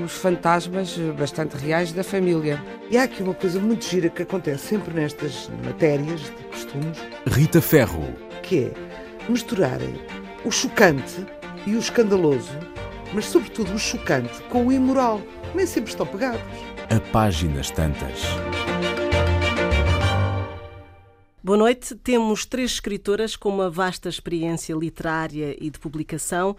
[0.00, 2.62] os fantasmas bastante reais da família.
[2.90, 6.98] E há aqui uma coisa muito gira que acontece sempre nestas matérias de costumes.
[7.26, 8.14] Rita Ferro.
[8.42, 8.72] Que é
[9.28, 9.94] misturarem
[10.44, 11.26] o chocante
[11.66, 12.58] e o escandaloso,
[13.12, 15.20] mas sobretudo o chocante com o imoral.
[15.54, 16.40] Nem sempre estão pegados.
[16.90, 18.22] A páginas tantas.
[21.44, 21.94] Boa noite.
[21.96, 26.56] Temos três escritoras com uma vasta experiência literária e de publicação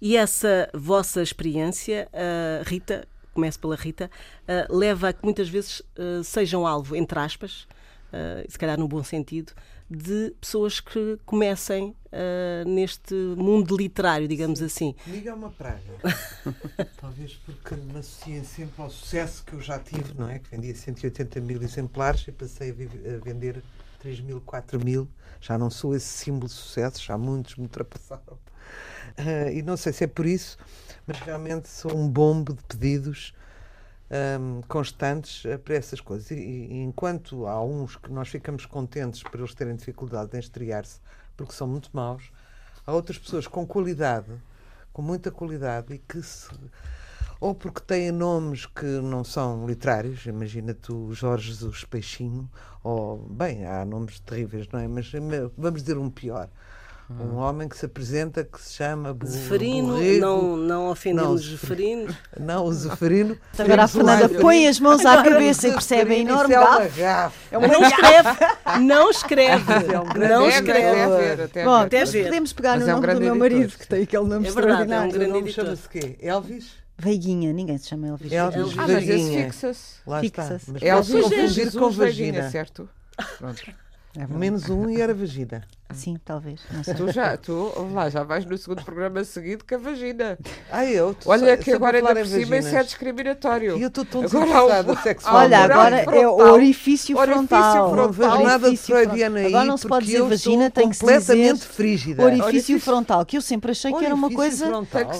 [0.00, 4.10] e essa vossa experiência, uh, Rita, começo pela Rita,
[4.42, 7.66] uh, leva a que muitas vezes uh, sejam alvo, entre aspas,
[8.48, 9.52] se calhar no bom sentido,
[9.90, 11.94] de pessoas que comecem
[12.66, 14.94] neste mundo literário, digamos assim.
[15.04, 15.82] Comigo é uma praga.
[16.98, 20.38] Talvez porque me associem sempre ao sucesso que eu já tive, não é?
[20.38, 23.62] Que vendia 180 mil exemplares e passei a, a vender
[23.98, 25.06] 3 mil, 4 mil.
[25.38, 28.38] Já não sou esse símbolo de sucesso, já muitos me ultrapassaram.
[29.18, 30.58] Uh, e não sei se é por isso,
[31.06, 33.32] mas realmente sou um bombo de pedidos
[34.40, 36.30] um, constantes uh, para essas coisas.
[36.30, 41.00] E, e, enquanto há uns que nós ficamos contentes por eles terem dificuldade em estrear-se
[41.36, 42.30] porque são muito maus,
[42.86, 44.30] há outras pessoas com qualidade,
[44.92, 46.48] com muita qualidade e que se
[47.38, 52.50] ou porque têm nomes que não são literários, imagina tu Jorge Jesus Peixinho,
[52.82, 54.88] ou, bem, há nomes terríveis, não é?
[54.88, 55.12] Mas
[55.56, 56.48] vamos dizer um pior.
[57.08, 62.14] Um homem que se apresenta que se chama Zeferino, não, não ofendemos Zeferino.
[62.38, 63.38] Não, o Zeferino.
[63.56, 67.36] Agora a Fernanda põe as mãos à cabeça e percebe a enorme é gafe.
[67.50, 68.28] É uma não escreve,
[68.80, 69.72] não escreve.
[69.72, 71.42] É um não escreve.
[71.42, 74.48] Até Bom, até podemos pegar no é nome do meu marido, que tem aquele nome
[74.48, 75.64] é verdade, é um grande editor.
[75.64, 76.18] Chama-se quê?
[76.20, 76.72] Elvis?
[76.98, 78.32] Veiguinha, ninguém se chama Elvis.
[78.32, 78.78] Elvis, Elvis.
[78.78, 79.94] Ah, mas esse fixa-se.
[80.06, 80.72] Lá fixa está.
[80.72, 82.88] Mas Elvis confundir com vagina, certo?
[83.38, 83.62] Pronto.
[84.18, 85.62] É Menos um e era vagina.
[85.92, 86.60] Sim, talvez.
[86.96, 90.38] Tu já, tu, lá, já vais no segundo programa seguido com a vagina.
[90.70, 91.14] Ah, eu?
[91.26, 93.78] Olha que agora ainda por cima isso é discriminatório.
[93.78, 95.36] E eu estou tão agora, sexual.
[95.36, 97.94] Olha, agora é o orifício frontal.
[97.94, 99.46] Não vejo nada de freudiano aí.
[99.46, 102.24] Agora não se pode dizer vagina, tem que ser completamente frígida.
[102.24, 104.66] Orifício, orifício frontal, que eu sempre achei que era uma coisa...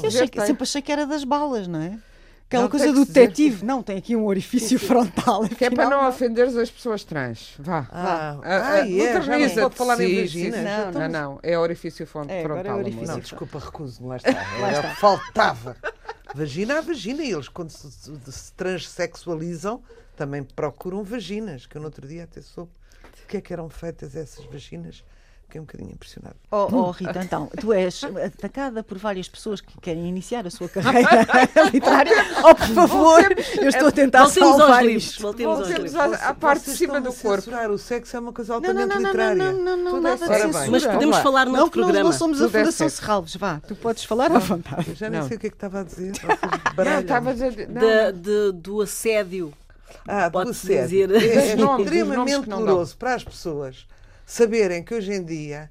[0.03, 1.99] Eu sempre achei que era das balas, não é?
[2.47, 3.57] Aquela não, coisa do detetive.
[3.57, 3.67] Dizer...
[3.67, 5.49] Não, tem aqui um orifício frontal.
[5.49, 7.55] Que é para não, ofender as pessoas trans.
[7.59, 7.89] Vá.
[7.91, 8.41] Ah, vá.
[8.45, 10.63] Ah, ah, é, já não pode falar em vagina.
[10.63, 12.37] Não, não, não, É orifício frontal.
[12.37, 14.09] É, é orifício não, desculpa, recuso-me.
[14.09, 14.31] Lá está.
[14.61, 14.95] lá está.
[14.95, 15.77] Faltava.
[16.35, 17.25] Vagina a vagina.
[17.25, 19.83] E eles, quando se, se transexualizam,
[20.17, 21.67] também procuram vaginas.
[21.67, 22.71] Que eu no outro dia até soube
[23.25, 25.03] o que é que eram feitas essas vaginas
[25.47, 26.37] fiquei um bocadinho impressionado.
[26.51, 30.69] Oh, oh, Rita, então, tu és atacada por várias pessoas que querem iniciar a sua
[30.69, 31.27] carreira
[31.73, 32.13] literária.
[32.45, 33.23] Oh, por favor,
[33.61, 35.19] eu estou a tentar Voltemos salvar aos livros.
[35.19, 36.21] Voltemos, Voltemos aos livros.
[36.21, 37.43] À, à parte de cima do corpo.
[37.43, 39.37] censurar o sexo é uma coisa altamente não, não, não, literária.
[39.37, 40.71] Não, não, não, não nada de censura.
[40.71, 41.99] Mas podemos falar no outro programa.
[41.99, 44.95] Não, não somos a Fundação Serralves, vá, tu podes falar à vontade.
[44.95, 46.13] Já nem sei o que é que estava a dizer.
[46.77, 47.69] Não, estava a dizer...
[48.55, 49.53] Do assédio.
[50.07, 51.15] Ah, do assédio.
[51.15, 53.87] É extremamente doloroso para as pessoas
[54.27, 55.71] saberem que hoje em dia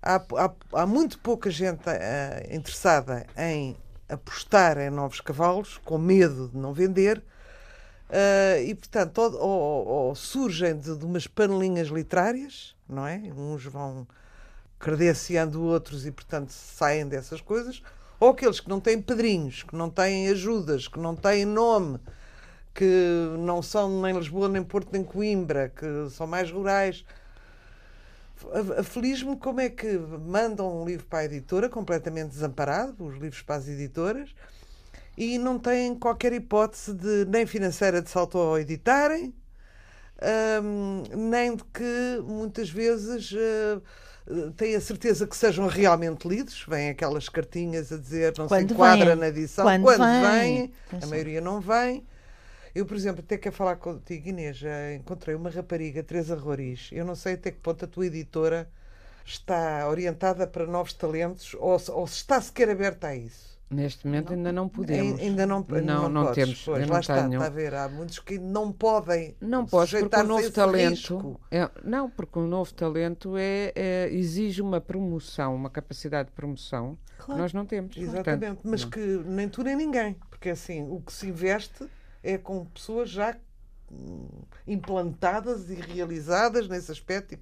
[0.00, 3.76] há, há, há muito pouca gente uh, interessada em
[4.08, 10.14] apostar em novos cavalos, com medo de não vender, uh, e portanto ou, ou, ou
[10.14, 13.20] surgem de, de, umas panelinhas literárias, não é?
[13.36, 14.06] Uns vão
[14.78, 17.82] credenciando outros e portanto saem dessas coisas,
[18.18, 21.98] ou aqueles que não têm padrinhos, que não têm ajudas, que não têm nome,
[22.74, 27.04] que não são nem Lisboa, nem Porto, nem Coimbra, que são mais rurais
[28.78, 33.56] Aflige-me como é que mandam um livro para a editora completamente desamparado, os livros para
[33.56, 34.34] as editoras,
[35.16, 39.34] e não têm qualquer hipótese de nem financeira de se auto-editarem,
[40.62, 46.64] um, nem de que muitas vezes uh, têm a certeza que sejam realmente lidos.
[46.68, 49.16] Vêm aquelas cartinhas a dizer não quando se enquadra vem.
[49.16, 49.64] na edição.
[49.64, 52.06] Quando, quando vem, vem a maioria não vem.
[52.74, 56.88] Eu, por exemplo, até quero falar contigo, Inês, já encontrei uma rapariga, Teresa Roriz.
[56.92, 58.70] Eu não sei até que ponto a tua editora
[59.24, 63.50] está orientada para novos talentos ou, ou se está sequer aberta a isso.
[63.70, 64.36] Neste momento não.
[64.36, 65.20] ainda não podemos.
[65.20, 66.64] Ainda não, não, não, não temos.
[66.64, 67.72] Pois, lá está, está a ver.
[67.72, 69.36] Há muitos que não podem.
[69.40, 71.40] Não pode, porque o novo talento.
[71.52, 76.98] É, não, porque o novo talento é, é, exige uma promoção, uma capacidade de promoção
[77.18, 77.32] claro.
[77.32, 77.96] que nós não temos.
[77.96, 78.90] Exatamente, Portanto, mas não.
[78.90, 80.16] que nem tu nem ninguém.
[80.28, 81.88] Porque assim, o que se investe
[82.22, 83.36] é com pessoas já
[83.90, 84.28] hum,
[84.66, 87.38] implantadas e realizadas nesse aspecto.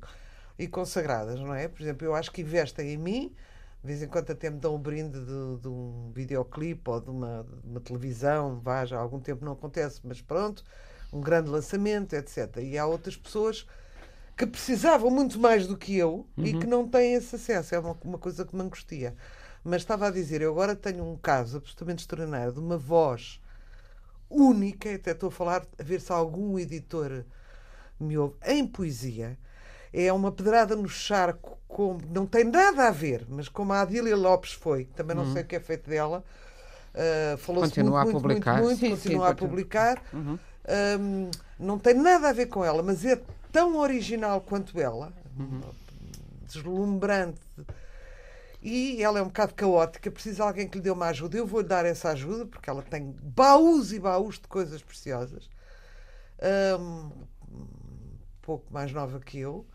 [0.58, 1.68] e consagradas, não é?
[1.68, 3.34] Por exemplo, eu acho que investem em mim,
[3.80, 7.10] de vez em quando até me dão um brinde de, de um videoclipe ou de
[7.10, 10.64] uma, de uma televisão, vá, já há algum tempo não acontece, mas pronto,
[11.12, 12.56] um grande lançamento, etc.
[12.60, 13.66] E há outras pessoas
[14.36, 16.44] que precisavam muito mais do que eu uhum.
[16.44, 17.74] e que não têm esse acesso.
[17.74, 19.14] É uma, uma coisa que me angustia.
[19.64, 23.40] Mas estava a dizer, eu agora tenho um caso absolutamente extraordinário de uma voz
[24.30, 27.24] única, até estou a falar, a ver se algum editor
[27.98, 29.38] me ouve, em poesia,
[29.92, 34.16] é uma pedrada no charco, com, não tem nada a ver, mas como a Adília
[34.16, 35.32] Lopes foi, também não uhum.
[35.32, 36.24] sei o que é feito dela,
[36.94, 40.02] uh, falou-se muito, muito, muito, muito, sim, continua sim, a publicar.
[40.12, 40.38] Uhum.
[41.00, 43.20] Um, não tem nada a ver com ela, mas é
[43.50, 45.60] tão original quanto ela, uhum.
[46.42, 47.40] deslumbrante.
[48.60, 51.36] E ela é um bocado caótica, precisa de alguém que lhe dê uma ajuda.
[51.36, 55.48] Eu vou-lhe dar essa ajuda, porque ela tem baús e baús de coisas preciosas.
[56.80, 57.10] Um,
[58.42, 59.66] pouco mais nova que eu,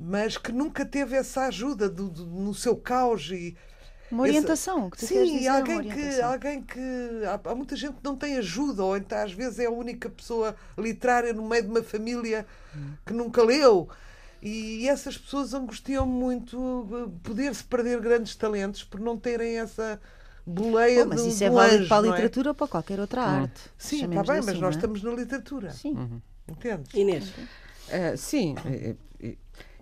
[0.00, 3.56] mas que nunca teve essa ajuda do, do no seu caos e
[4.10, 6.80] uma orientação, que tu Sim, dizer, alguém que, alguém que
[7.26, 10.08] há, há, muita gente que não tem ajuda, ou então às vezes é a única
[10.10, 12.46] pessoa literária no meio de uma família
[13.04, 13.88] que nunca leu.
[14.44, 19.98] E essas pessoas angustiam muito eh, poder-se perder grandes talentos por não terem essa
[20.46, 22.10] boleia oh, mas isso é válido para a é?
[22.10, 22.50] literatura é?
[22.50, 23.42] ou para qualquer outra hum.
[23.42, 23.60] arte.
[23.78, 24.78] Sim, está bem, assim, mas nós é?
[24.78, 25.70] estamos na literatura.
[25.70, 25.94] Sim.
[25.94, 26.20] Uhum.
[26.46, 26.92] Entendes?
[26.92, 27.28] Inês.
[27.30, 28.54] Uh, sim,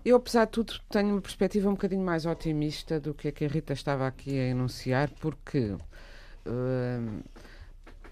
[0.05, 3.43] eu, apesar de tudo, tenho uma perspectiva um bocadinho mais otimista do que a que
[3.43, 7.23] a Rita estava aqui a enunciar, porque uh,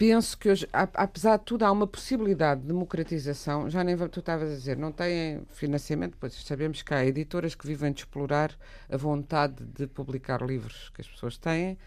[0.01, 3.69] penso que hoje, apesar de tudo, há uma possibilidade de democratização.
[3.69, 7.68] Já nem tu estavas a dizer, não têm financiamento, pois sabemos que há editoras que
[7.68, 8.51] vivem de explorar
[8.89, 11.77] a vontade de publicar livros que as pessoas têm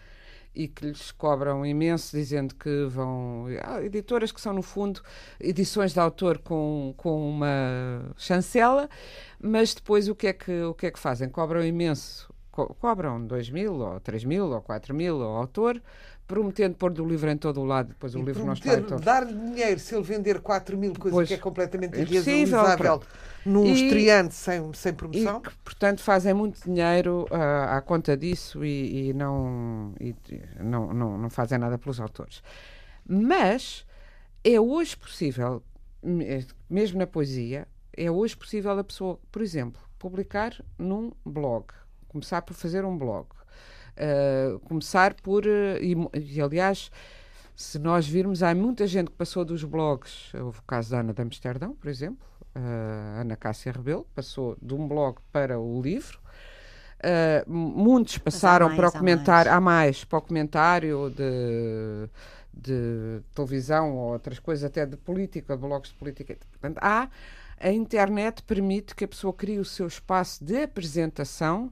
[0.55, 3.47] e que lhes cobram imenso, dizendo que vão.
[3.61, 5.01] Há editoras que são, no fundo,
[5.37, 8.89] edições de autor com, com uma chancela,
[9.37, 11.27] mas depois o que é que, o que, é que fazem?
[11.27, 12.33] Cobram imenso.
[12.49, 15.81] Co cobram 2 mil, ou 3 mil, ou 4 mil ao autor,
[16.27, 19.01] prometendo pôr do livro em todo o lado, depois o livro não está em todo.
[19.01, 23.01] dar dinheiro se ele vender 4 mil, coisa pois, que é completamente irrealizável
[23.45, 25.37] num e, estreante sem, sem promoção.
[25.37, 30.15] E que, portanto, fazem muito dinheiro uh, à conta disso e, e, não, e
[30.59, 32.41] não, não, não fazem nada pelos autores.
[33.07, 33.85] Mas
[34.43, 35.61] é hoje possível,
[36.67, 41.67] mesmo na poesia, é hoje possível a pessoa, por exemplo, publicar num blog,
[42.07, 43.27] começar por fazer um blog,
[43.97, 45.45] uh, começar por.
[45.45, 46.91] Uh, e, e, aliás,
[47.55, 51.13] se nós virmos, há muita gente que passou dos blogs, houve o caso da Ana
[51.13, 56.19] de Amsterdão, por exemplo, uh, Ana Cássia Rebelo, passou de um blog para o livro.
[56.95, 59.97] Uh, muitos passaram mais, para o comentário, há mais.
[59.97, 62.09] mais, para o comentário de,
[62.53, 66.37] de televisão ou outras coisas, até de política, de blogs de política.
[66.51, 67.09] Portanto, há,
[67.59, 71.71] a internet permite que a pessoa crie o seu espaço de apresentação,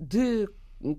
[0.00, 0.48] de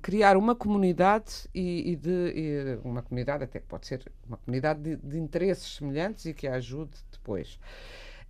[0.02, 4.82] criar uma comunidade e, e de e uma comunidade até que pode ser uma comunidade
[4.82, 7.60] de, de interesses semelhantes e que a ajude depois.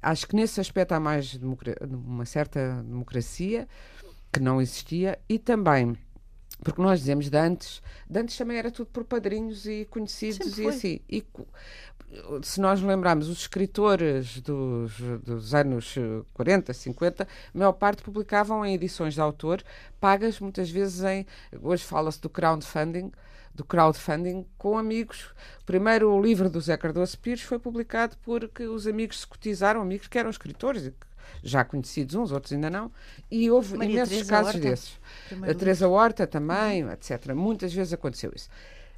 [0.02, 1.40] Acho que nesse aspecto há mais
[1.82, 3.68] uma certa democracia
[4.32, 5.98] que não existia e também
[6.64, 10.68] porque nós dizemos de antes, de antes também era tudo por padrinhos e conhecidos e
[10.68, 11.00] assim.
[11.10, 11.24] E
[12.44, 14.94] se nós lembrarmos, os escritores dos,
[15.24, 15.96] dos anos
[16.34, 19.64] 40, 50, a maior parte publicavam em edições de autor,
[20.00, 21.26] pagas muitas vezes em.
[21.62, 23.12] Hoje fala-se do crowdfunding,
[23.54, 25.34] do crowdfunding com amigos.
[25.62, 30.08] O primeiro livro do Zé Cardoso Pires foi publicado porque os amigos se cotizaram, amigos
[30.08, 30.92] que eram escritores,
[31.44, 32.92] já conhecidos uns, outros ainda não,
[33.30, 35.00] e houve Maria imensos Teresa casos Horta, desses.
[35.32, 36.92] A Teresa Horta também, uhum.
[36.92, 37.34] etc.
[37.34, 38.50] Muitas vezes aconteceu isso.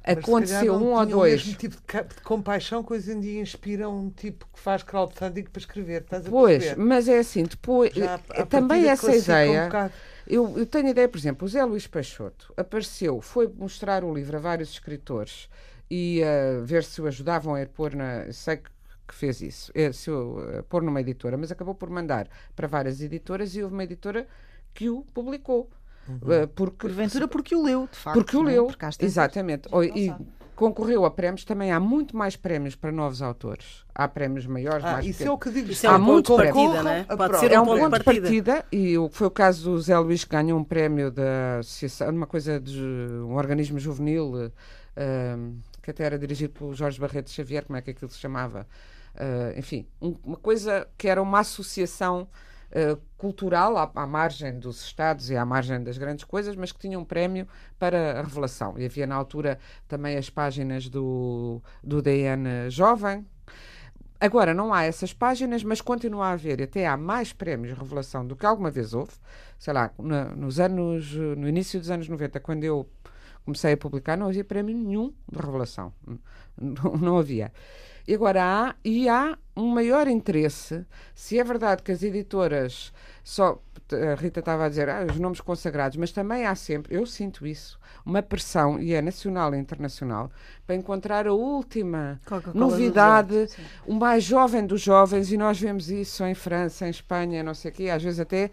[0.04, 1.42] Aconteceu um ou dois.
[1.42, 4.82] O mesmo tipo de, de, compaixão que hoje em dia inspira um tipo que faz
[4.82, 6.02] crowdfunding para escrever.
[6.02, 6.82] Estás a pois, perceber?
[6.82, 7.92] mas é assim, depois.
[7.92, 9.68] Já, também essa ideia.
[9.68, 14.14] Um eu, eu, tenho ideia, por exemplo, o Zé Luís Peixoto apareceu, foi mostrar o
[14.14, 15.48] livro a vários escritores
[15.90, 18.30] e uh, ver se o ajudavam a pôr na.
[18.30, 18.70] Sei que,
[19.06, 22.68] que fez isso, é, se o, uh, pôr numa editora, mas acabou por mandar para
[22.68, 24.26] várias editoras e houve uma editora
[24.74, 25.70] que o publicou.
[26.08, 26.16] Uhum.
[26.16, 28.14] Uh, porque, Porventura porque o leu, de facto.
[28.14, 28.52] Porque o é?
[28.52, 29.68] leu, exatamente.
[29.94, 30.12] E,
[30.58, 33.84] concorreu a prémios, também há muito mais prémios para novos autores.
[33.94, 35.70] Há prémios maiores, ah, mais Isso é o que digo.
[35.70, 37.04] Isso é um ponto de partida, não é?
[37.04, 38.52] Pode ser um, é um ponto, ponto de partida.
[38.52, 38.66] partida.
[38.72, 42.58] E foi o caso do Zé Luís que ganhou um prémio da associação, uma coisa
[42.58, 44.50] de um organismo juvenil, uh,
[45.80, 48.66] que até era dirigido pelo Jorge Barreto Xavier, como é que aquilo se chamava?
[49.14, 52.26] Uh, enfim, um, uma coisa que era uma associação
[52.70, 56.78] Uh, cultural à, à, margem dos Estados e à margem das grandes coisas, mas que
[56.78, 57.48] tinha um prémio
[57.78, 58.78] para a revelação.
[58.78, 59.58] E havia na altura
[59.88, 63.26] também as páginas do, do DN Jovem.
[64.20, 68.26] Agora, não há essas páginas, mas continua a haver, até há mais prémios de revelação
[68.26, 69.12] do que alguma vez houve.
[69.58, 72.88] Sei lá, no, nos anos, no início dos anos 90, quando eu
[73.48, 75.90] comecei a publicar, não havia prémio nenhum de revelação.
[76.60, 77.50] Não, não havia.
[78.06, 80.84] E agora há, e há um maior interesse.
[81.14, 82.92] Se é verdade que as editoras
[83.24, 83.60] só.
[83.90, 87.46] A Rita estava a dizer ah, os nomes consagrados, mas também há sempre, eu sinto
[87.46, 90.30] isso, uma pressão, e é nacional e internacional,
[90.66, 92.20] para encontrar a última
[92.52, 93.46] novidade,
[93.86, 97.70] o mais jovem dos jovens, e nós vemos isso em França, em Espanha, não sei
[97.70, 98.50] o quê, às vezes até,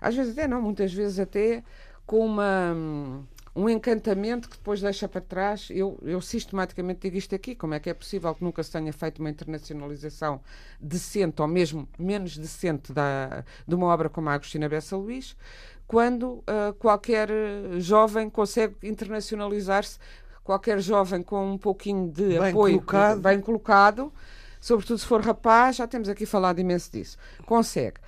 [0.00, 1.64] às vezes até não, muitas vezes até
[2.06, 3.26] com uma
[3.56, 5.68] um encantamento que depois deixa para trás.
[5.70, 8.92] Eu, eu sistematicamente digo isto aqui: como é que é possível que nunca se tenha
[8.92, 10.40] feito uma internacionalização
[10.78, 15.34] decente, ou mesmo menos decente, da, de uma obra como a Agostina Bessa Luís,
[15.86, 17.30] quando uh, qualquer
[17.78, 19.98] jovem consegue internacionalizar-se,
[20.44, 23.20] qualquer jovem com um pouquinho de bem apoio colocado.
[23.20, 24.12] bem colocado,
[24.60, 28.00] sobretudo se for rapaz, já temos aqui falado imenso disso, consegue.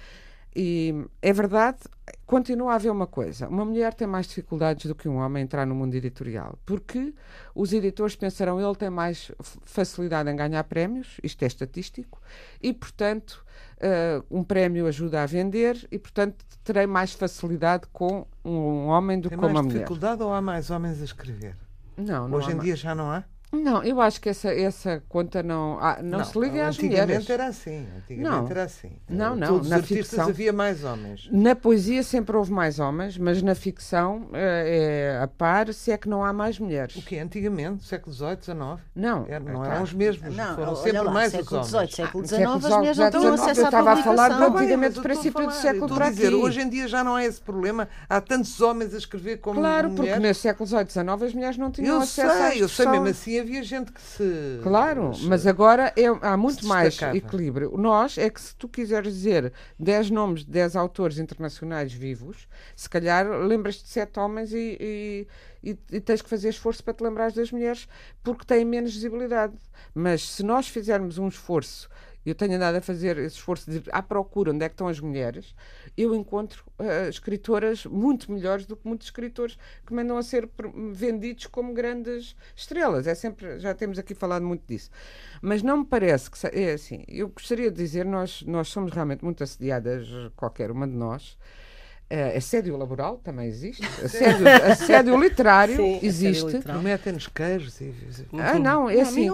[0.56, 1.78] E é verdade,
[2.26, 5.66] continua a haver uma coisa: uma mulher tem mais dificuldades do que um homem entrar
[5.66, 7.14] no mundo editorial, porque
[7.54, 9.30] os editores pensarão ele tem mais
[9.62, 12.20] facilidade em ganhar prémios, isto é estatístico,
[12.62, 13.44] e portanto
[13.76, 19.28] uh, um prémio ajuda a vender, e portanto terei mais facilidade com um homem do
[19.28, 19.62] que com uma mulher.
[19.62, 21.56] Tem mais dificuldade ou há mais homens a escrever?
[21.96, 23.24] Não, não Hoje em dia já não há?
[23.50, 27.02] Não, eu acho que essa, essa conta não, ah, não, não, se liga às mulheres.
[27.02, 27.86] Antigamente era assim.
[27.96, 28.50] Antigamente não.
[28.50, 28.92] era assim.
[29.08, 29.46] Não, não.
[29.48, 31.28] Todos na os artistas ficção, havia mais homens.
[31.32, 35.96] Na poesia sempre houve mais homens, mas na ficção é, é a par se é
[35.96, 36.96] que não há mais mulheres.
[36.96, 38.58] O que Antigamente, século XVIII, XIX?
[38.94, 39.26] Não.
[39.28, 40.36] Era, não é eram os mesmos.
[40.36, 41.90] Não, foram sempre lá, mais século os homens.
[41.90, 44.90] XVIII, século XIX, ah, as mulheres não tinham acesso eu à estava a falar publicação.
[44.90, 47.88] do princípio do século para dizer, Hoje em dia já não há esse problema.
[48.08, 50.14] Há tantos homens a escrever como Claro, mulheres.
[50.14, 52.86] porque no século XVIII, XIX as mulheres não tinham eu acesso sei, à Eu sei,
[52.86, 54.60] mesmo assim havia gente que se...
[54.62, 57.76] Claro, mas agora é, há muito mais equilíbrio.
[57.76, 62.88] Nós, é que se tu quiseres dizer 10 nomes de 10 autores internacionais vivos, se
[62.88, 65.26] calhar lembras-te de 7 homens e, e,
[65.62, 67.88] e, e, tens que fazer esforço para te lembrares das mulheres
[68.22, 69.54] porque têm menos visibilidade.
[69.94, 71.88] Mas se nós fizermos um esforço
[72.30, 75.00] eu tenho andado a fazer esse esforço de à procura onde é que estão as
[75.00, 75.54] mulheres,
[76.00, 80.48] eu encontro uh, escritoras muito melhores do que muitos escritores que mandam a ser
[80.92, 83.06] vendidos como grandes estrelas.
[83.06, 84.90] É sempre, já temos aqui falado muito disso.
[85.42, 87.04] Mas não me parece que é assim.
[87.08, 91.36] Eu gostaria de dizer, nós, nós somos realmente muito assediadas, qualquer uma de nós.
[92.10, 93.84] Uh, assédio laboral também existe.
[94.02, 96.58] Assédio, assédio literário Sim, existe.
[96.60, 97.78] Prometem-nos queijos.
[97.82, 97.92] E...
[98.32, 99.28] Ah, não, é assim.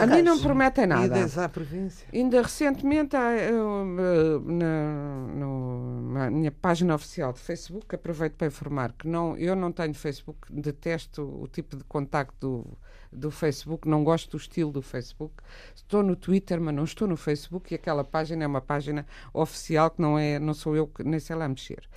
[0.00, 1.04] A mim não prometem nada.
[1.04, 2.08] Idas à província.
[2.10, 9.06] Ainda recentemente, uh, na, no, na minha página oficial de Facebook, aproveito para informar que
[9.06, 12.66] não, eu não tenho Facebook, detesto o tipo de contacto
[13.14, 15.34] do, Facebook, não gosto do estilo do Facebook.
[15.74, 19.90] Estou no Twitter, mas não estou no Facebook e aquela página é uma página oficial
[19.90, 21.88] que não é, não sou eu que nem sei lá mexer.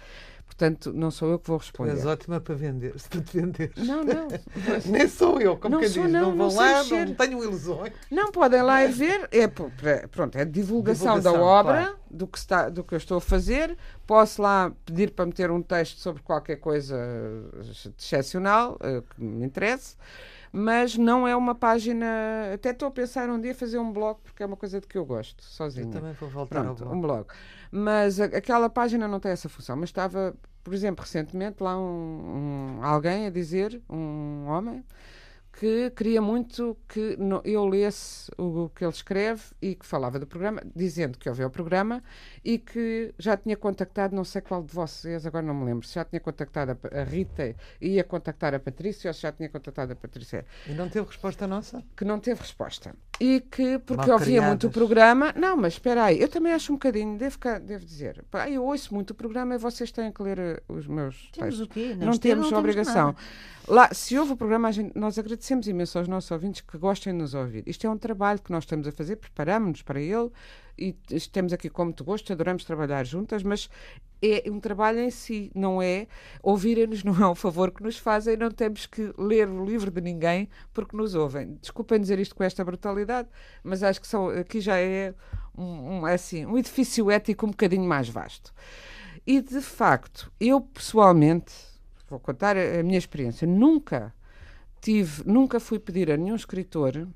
[0.47, 1.91] Portanto, não sou eu que vou responder.
[1.91, 3.71] Tu és ótima para vender, para te vender.
[3.77, 4.27] Não, não.
[4.89, 6.11] Nem sou eu, como não que sou, diz.
[6.11, 7.05] Não, não vão não lá, mexer.
[7.05, 7.93] não tenho ilusões.
[8.09, 9.29] Não, podem lá ir ver.
[9.31, 11.97] É, pronto, é divulgação, divulgação da obra, claro.
[12.09, 13.77] do, que está, do que eu estou a fazer.
[14.07, 16.97] Posso lá pedir para meter um texto sobre qualquer coisa
[17.97, 19.95] excepcional eh, que me interesse
[20.57, 22.05] mas não é uma página.
[22.51, 24.97] Até estou a pensar um dia fazer um blog, porque é uma coisa de que
[24.97, 25.87] eu gosto, sozinho.
[25.87, 26.97] Eu também vou voltar Pronto, ao blog.
[26.97, 27.27] Um blog.
[27.71, 29.75] Mas a, aquela página não tem essa função.
[29.75, 34.83] Mas estava, por exemplo, recentemente lá um, um alguém a dizer, um homem,
[35.59, 40.61] que queria muito que eu lesse o que ele escreve e que falava do programa,
[40.75, 42.03] dizendo que ouviu o programa
[42.45, 45.95] e que já tinha contactado, não sei qual de vocês, agora não me lembro, se
[45.95, 49.93] já tinha contactado a, Rita e ia contactar a Patrícia ou se já tinha contactado
[49.93, 50.45] a Patrícia.
[50.67, 51.83] E não teve resposta nossa?
[51.95, 52.95] Que não teve resposta.
[53.19, 56.75] E que, porque ouvia muito o programa, não, mas espera aí, eu também acho um
[56.75, 60.37] bocadinho, devo, devo dizer, pá, eu ouço muito o programa e vocês têm que ler
[60.37, 61.61] eh, os meus Temos textos.
[61.61, 61.95] o quê?
[61.97, 63.15] Não, temos não obrigação.
[63.67, 67.19] Lá, se houve o programa, gente, nós agradecemos imenso aos nossos ouvintes que gostem de
[67.19, 67.63] nos ouvir.
[67.65, 70.29] Isto é um trabalho que nós estamos a fazer, preparamos-nos para ele
[70.77, 73.67] e estamos aqui com muito gosto, adoramos trabalhar juntas, mas
[74.21, 76.07] é um trabalho em si, não é
[76.41, 80.01] ouvirem-nos, não é um favor que nos fazem, não temos que ler o livro de
[80.01, 81.57] ninguém porque nos ouvem.
[81.61, 83.27] Desculpem dizer isto com esta brutalidade,
[83.63, 85.13] mas acho que são, aqui já é
[85.57, 85.63] um,
[85.99, 88.53] um, é assim, um edifício ético um bocadinho mais vasto.
[89.25, 91.53] E de facto, eu pessoalmente
[92.09, 93.47] vou contar a, a minha experiência.
[93.47, 94.13] Nunca
[94.81, 97.07] tive, nunca fui pedir a nenhum escritor,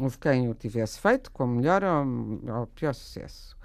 [0.00, 3.56] houve quem o tivesse feito, com melhor ou, ou pior sucesso.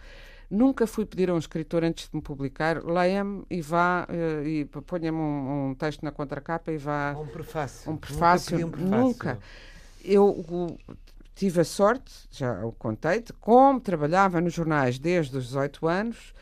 [0.50, 4.66] Nunca fui pedir a um escritor antes de me publicar, leia-me e vá uh, e
[4.66, 7.16] ponha-me um, um, texto na contracapa e vá.
[7.18, 7.92] Um prefácio.
[7.92, 8.60] Um prefácio.
[8.60, 8.68] Nunca.
[8.68, 9.04] Um prefácio.
[9.04, 9.40] Nunca.
[10.04, 10.78] Eu
[11.36, 16.34] tive a sorte, já o contei, como trabalhava nos jornais desde os 18 anos,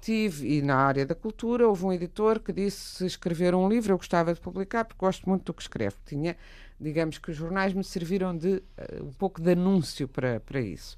[0.00, 3.92] tive, e na área da cultura, houve um editor que disse se escrever um livro
[3.92, 5.96] eu gostava de publicar, porque gosto muito do que escrevo.
[6.04, 6.36] Tinha,
[6.80, 10.96] digamos que os jornais me serviram de uh, um pouco de anúncio para, para isso.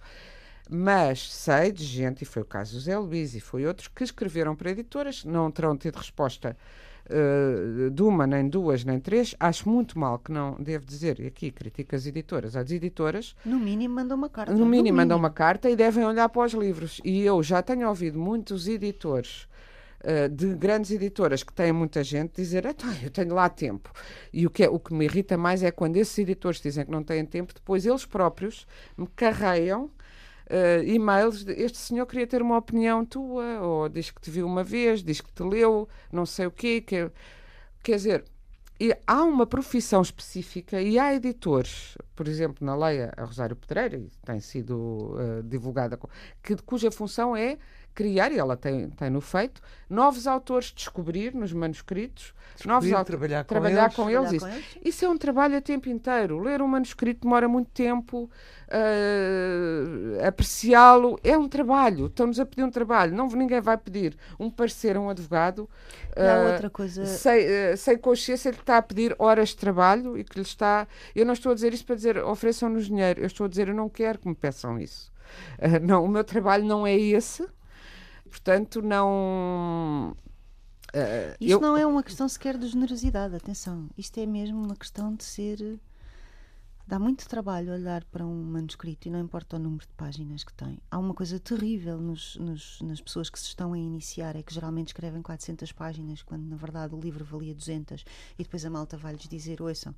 [0.71, 4.05] Mas sei de gente, e foi o caso do Zé Luís e foi outros, que
[4.05, 6.57] escreveram para editoras, não terão tido resposta
[7.07, 9.35] uh, de uma, nem duas, nem três.
[9.39, 13.35] Acho muito mal que não, devo dizer, e aqui critico as editoras, as editoras.
[13.45, 14.53] No mínimo mandam uma carta.
[14.53, 17.01] No mínimo mandam uma carta e devem olhar para os livros.
[17.05, 19.51] E eu já tenho ouvido muitos editores.
[20.05, 23.89] Uh, de grandes editoras que têm muita gente dizer então, eu tenho lá tempo.
[24.33, 26.91] E o que, é, o que me irrita mais é quando esses editores dizem que
[26.91, 28.67] não têm tempo, depois eles próprios
[28.99, 29.89] me carreiam
[30.53, 31.45] uh, e-mails.
[31.45, 35.03] De, este senhor queria ter uma opinião tua, ou diz que te viu uma vez,
[35.03, 36.81] diz que te leu, não sei o quê.
[36.81, 37.11] Que,
[37.83, 38.25] quer dizer,
[39.07, 44.41] há uma profissão específica e há editores, por exemplo, na Leia, a Rosário Pedreira, tem
[44.41, 45.99] sido uh, divulgada,
[46.43, 47.59] que, cuja função é
[47.95, 53.45] criar, e ela tem, tem no feito, novos autores, descobrir nos manuscritos, descobrir, novos trabalhar,
[53.45, 53.97] com, trabalhar eles.
[53.97, 54.31] com eles.
[54.31, 54.47] Trabalhar isso.
[54.47, 54.79] Com eles.
[54.83, 56.39] isso é um trabalho a tempo inteiro.
[56.39, 58.31] Ler um manuscrito demora muito tempo,
[58.69, 62.07] uh, apreciá-lo é um trabalho.
[62.07, 63.15] Estão-nos a pedir um trabalho.
[63.15, 65.69] Não, ninguém vai pedir um parecer a um advogado.
[66.17, 67.05] E uh, outra coisa.
[67.05, 70.87] Sem, uh, sem consciência, ele está a pedir horas de trabalho e que lhe está.
[71.15, 73.21] Eu não estou a dizer isso para dizer ofereçam-nos dinheiro.
[73.21, 75.13] Eu estou a dizer eu não quero que me peçam isso.
[75.59, 77.47] Uh, não, o meu trabalho não é esse
[78.33, 80.17] portanto, não.
[80.95, 81.61] Uh, Isto eu...
[81.61, 83.89] não é uma questão sequer de generosidade, atenção.
[83.97, 85.79] Isto é mesmo uma questão de ser.
[86.85, 90.53] Dá muito trabalho olhar para um manuscrito e não importa o número de páginas que
[90.53, 90.79] tem.
[90.91, 94.53] Há uma coisa terrível nos, nos, nas pessoas que se estão a iniciar, é que
[94.53, 98.05] geralmente escrevem 400 páginas, quando na verdade o livro valia 200,
[98.37, 99.95] e depois a malta vai-lhes dizer: ouçam,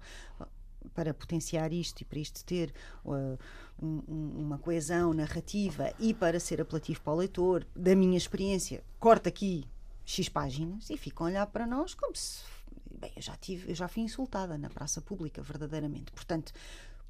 [0.95, 2.73] para potenciar isto e para isto ter
[3.05, 3.39] uh,
[3.83, 4.03] um,
[4.37, 9.65] uma coesão narrativa e para ser apelativo para o leitor, da minha experiência, corta aqui
[10.05, 12.43] X páginas e ficam a olhar para nós como se.
[13.01, 16.13] Bem, eu já, tive, eu já fui insultada na praça pública, verdadeiramente.
[16.13, 16.53] Portanto,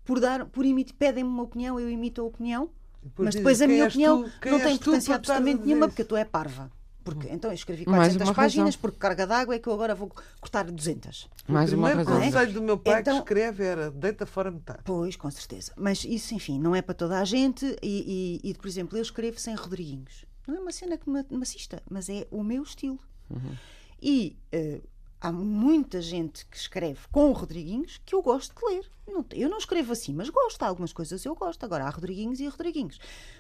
[0.05, 2.71] por dar, por emitir, pedem-me uma opinião, eu imito a opinião,
[3.03, 6.25] depois mas depois a minha opinião tu, não tem importância absolutamente nenhuma, porque tu é
[6.25, 6.71] parva.
[7.05, 8.81] Porque, então eu escrevi 400 páginas, razão.
[8.81, 11.29] porque carga d'água é que eu agora vou cortar 200.
[11.47, 14.81] Mais o primeiro conselho do meu pai então, que escreve era deita fora metade.
[14.85, 15.73] Pois, com certeza.
[15.77, 17.77] Mas isso, enfim, não é para toda a gente.
[17.83, 20.25] E, e, e por exemplo, eu escrevo sem Rodriguinhos.
[20.49, 22.99] Não é uma cena que me, me assista, mas é o meu estilo.
[23.31, 23.57] Uhum.
[24.01, 24.83] E uh,
[25.25, 28.91] há muita gente que escreve com o Rodriguinhos que eu gosto de ler.
[29.09, 30.63] Não, eu não escrevo assim, mas gosto.
[30.63, 31.65] Há algumas coisas eu gosto.
[31.65, 32.99] Agora, há Rodriguinhos e Rodriguinhos.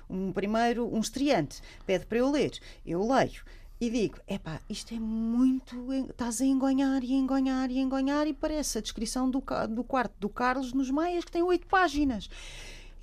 [0.09, 2.59] Um primeiro, um estreante, pede para eu ler.
[2.87, 3.42] Eu leio
[3.79, 5.92] e digo: epá, isto é muito.
[6.09, 10.31] Estás a engonhar e engonhar e engonhar, e parece a descrição do, do quarto do
[10.31, 12.31] Carlos nos Maias, que tem oito páginas.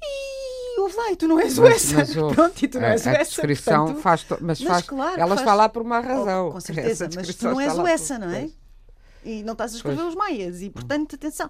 [0.03, 1.97] E ouve lá, e tu não és o essa.
[1.97, 4.25] Mas, Pronto, e tu não és a, a descrição portanto, faz.
[4.27, 6.47] Mas, mas faz, claro, ela faz, está lá por uma razão.
[6.47, 8.49] Oh, com certeza, mas tu não és o essa, não é?
[9.23, 10.09] E não estás a escrever pois.
[10.09, 11.49] os Maias, e portanto, atenção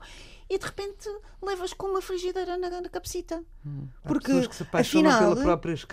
[0.52, 1.10] e de repente
[1.42, 3.42] levas com uma frigideira na, na cabecita.
[3.66, 3.88] Hum.
[4.04, 4.34] Porque
[4.74, 5.38] afinal,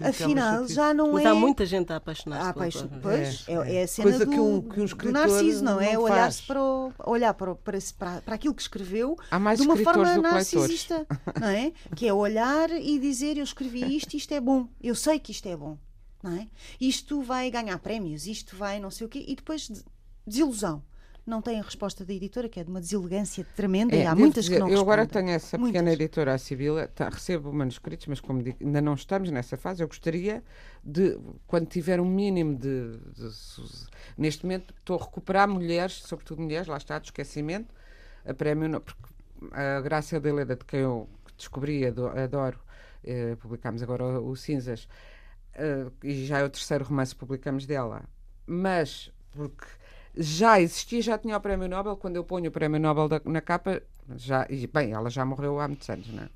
[0.03, 1.29] afinal já não Mas é.
[1.29, 2.49] há muita gente a apaixonar-se.
[3.01, 5.81] pois, é, é, é, a cena Coisa do, que um, que um do Narciso, não
[5.81, 5.97] é?
[5.97, 9.17] Olhar-se para, o, olhar para, para, para, para aquilo que escreveu
[9.57, 11.07] de uma forma narcisista,
[11.41, 11.73] não é?
[11.95, 15.47] Que é olhar e dizer: Eu escrevi isto, isto é bom, eu sei que isto
[15.47, 15.79] é bom,
[16.21, 16.49] não é?
[16.81, 19.71] Isto vai ganhar prémios, isto vai não sei o quê, e depois
[20.27, 20.83] desilusão
[21.29, 24.15] não têm a resposta da editora, que é de uma deselegância tremenda, é, e há
[24.15, 24.83] muitas dizer, que não Eu respondem.
[24.83, 25.81] agora tenho essa muitas.
[25.81, 29.83] pequena editora, a Sibila, tá, recebo manuscritos, mas como digo, ainda não estamos nessa fase,
[29.83, 30.43] eu gostaria
[30.85, 36.43] de, quando tiver um mínimo de, de, de neste momento, estou a recuperar mulheres, sobretudo
[36.43, 37.75] mulheres, lá está, de esquecimento,
[38.27, 39.03] a prémio, porque
[39.53, 42.59] a Graça de Leda, de quem eu descobri, adoro,
[43.05, 44.89] eh, publicámos agora o, o Cinzas,
[45.55, 48.05] eh, e já é o terceiro romance que publicamos dela,
[48.47, 49.67] mas porque
[50.19, 51.97] já existia, já tinha o Prémio Nobel.
[51.97, 53.81] Quando eu ponho o Prémio Nobel da, na capa,
[54.17, 56.31] já, e, bem, ela já morreu há muitos anos, não é?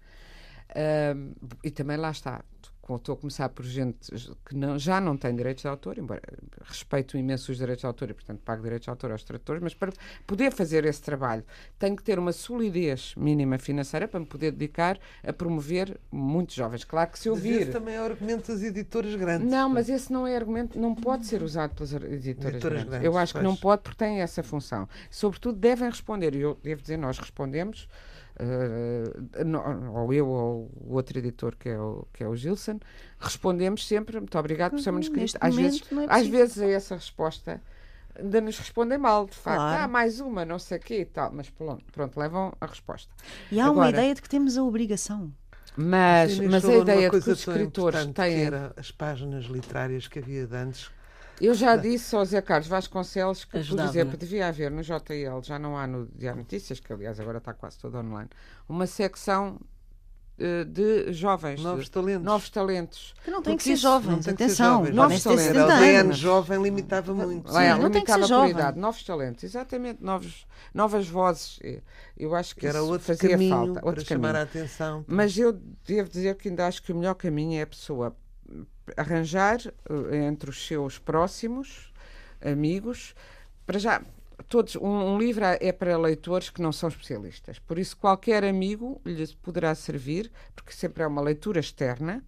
[1.15, 2.43] Uh, e também lá está,
[2.91, 4.11] estou a começar por gente
[4.45, 6.21] que não, já não tem direitos de autor, embora
[6.65, 9.73] respeito imenso os direitos de autor e, portanto, pago direitos de autor aos tradutores, mas
[9.73, 9.93] para
[10.27, 11.45] poder fazer esse trabalho
[11.79, 16.85] tenho que ter uma solidez mínima financeira para me poder dedicar a promover muitos jovens.
[16.85, 17.53] Claro que se ouvir.
[17.53, 19.49] Mas esse também é o argumento das editoras grandes.
[19.49, 22.85] Não, mas esse não é argumento, não pode ser usado pelas editoras, editoras grandes.
[22.89, 23.07] grandes.
[23.07, 23.43] Eu acho pois.
[23.43, 24.89] que não pode porque tem essa função.
[25.11, 27.89] Sobretudo devem responder, e eu devo dizer, nós respondemos
[28.41, 32.79] uh, ou eu ou o outro editor que é o, que é o Gilson,
[33.19, 35.37] respondemos sempre, muito obrigado por ser manuscrito.
[35.41, 37.61] Às vezes, é às vezes a essa resposta
[38.19, 39.59] ainda nos respondem mal, de facto.
[39.59, 39.85] Claro.
[39.85, 41.33] Ah, mais uma, não sei o quê e tal.
[41.33, 43.13] Mas pronto, pronto, levam a resposta.
[43.51, 45.33] E há Agora, uma ideia de que temos a obrigação.
[45.77, 48.45] Mas, mas a ideia de que os escritores importante, que têm.
[48.45, 50.91] era as páginas literárias que havia de antes.
[51.41, 53.89] Eu já disse ao Zé Carlos Vasconcelos que, por Ajudava.
[53.91, 57.53] exemplo, devia haver no JL, já não há no Diário Notícias, que aliás agora está
[57.53, 58.29] quase todo online,
[58.69, 59.59] uma secção
[60.39, 62.25] eh, de jovens, Novos de- talentos.
[62.25, 63.15] novos talentos.
[63.25, 64.79] Que não tem que ser jovens, não tem que ser atenção.
[64.79, 64.95] jovens.
[64.95, 65.45] Novos talentos.
[65.45, 65.87] 70 Era o anos.
[65.87, 67.53] DN jovem limitava muito.
[67.53, 68.51] Lá é, não tem que ser limitava por jovem.
[68.51, 71.59] idade, novos talentos, exatamente, novos, novas vozes.
[72.17, 73.81] Eu acho que Era isso outro fazia caminho falta.
[73.81, 74.41] para Outro chamar caminho.
[74.41, 75.05] a atenção.
[75.07, 75.53] Mas eu
[75.87, 78.17] devo dizer que ainda acho que o melhor caminho é a pessoa
[78.97, 81.93] arranjar eh, entre os seus próximos
[82.41, 83.15] amigos,
[83.67, 84.03] para já.
[84.49, 87.59] Todos, um, um livro é para leitores que não são especialistas.
[87.61, 92.25] Por isso, qualquer amigo lhe poderá servir, porque sempre é uma leitura externa,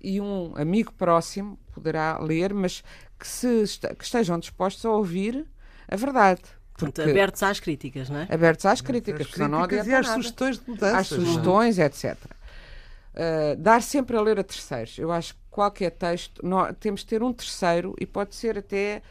[0.00, 2.82] e um amigo próximo poderá ler, mas
[3.18, 3.64] que, se
[3.98, 5.46] que estejam dispostos a ouvir
[5.86, 6.40] a verdade.
[6.72, 8.28] Portanto, Porque- abertos às críticas, não é?
[8.30, 10.98] abertos às críticas, não críticas adianta e às nada sugestões de mudanças.
[10.98, 11.20] às não é?
[11.26, 12.16] sugestões, etc.
[13.12, 14.96] Uh, dar sempre a ler a terceiros.
[14.98, 19.02] Eu acho que qualquer texto, nó- temos de ter um terceiro e pode ser até.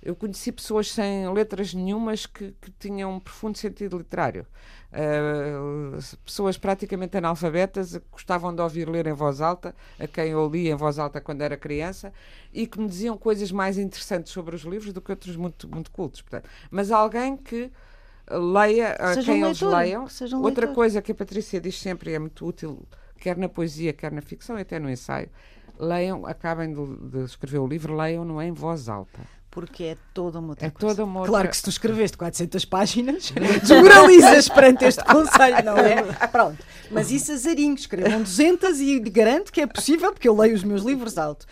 [0.00, 4.46] Eu conheci pessoas sem letras nenhumas que, que tinham um profundo sentido literário.
[4.90, 10.48] Uh, pessoas praticamente analfabetas que gostavam de ouvir ler em voz alta, a quem eu
[10.48, 12.12] li em voz alta quando era criança,
[12.54, 15.90] e que me diziam coisas mais interessantes sobre os livros do que outros muito, muito
[15.90, 16.22] cultos.
[16.22, 17.70] Portanto, mas alguém que
[18.30, 20.06] leia a Seja um quem eles leitor, leiam.
[20.32, 20.74] um Outra leitor.
[20.74, 22.82] coisa que a Patrícia diz sempre e é muito útil,
[23.18, 25.28] quer na poesia, quer na ficção e até no ensaio,
[25.78, 29.20] leiam, acabem de, de escrever o livro, leiam-no em voz alta.
[29.50, 30.88] Porque é toda uma outra É coisa.
[30.94, 31.30] toda uma outra...
[31.32, 36.02] Claro que se tu escreveste 400 páginas, desmoralizas perante este conselho, não é?
[36.28, 36.62] Pronto.
[36.90, 40.82] Mas isso azarinho, escrevam 200 e garanto que é possível, porque eu leio os meus
[40.82, 41.46] livros alto.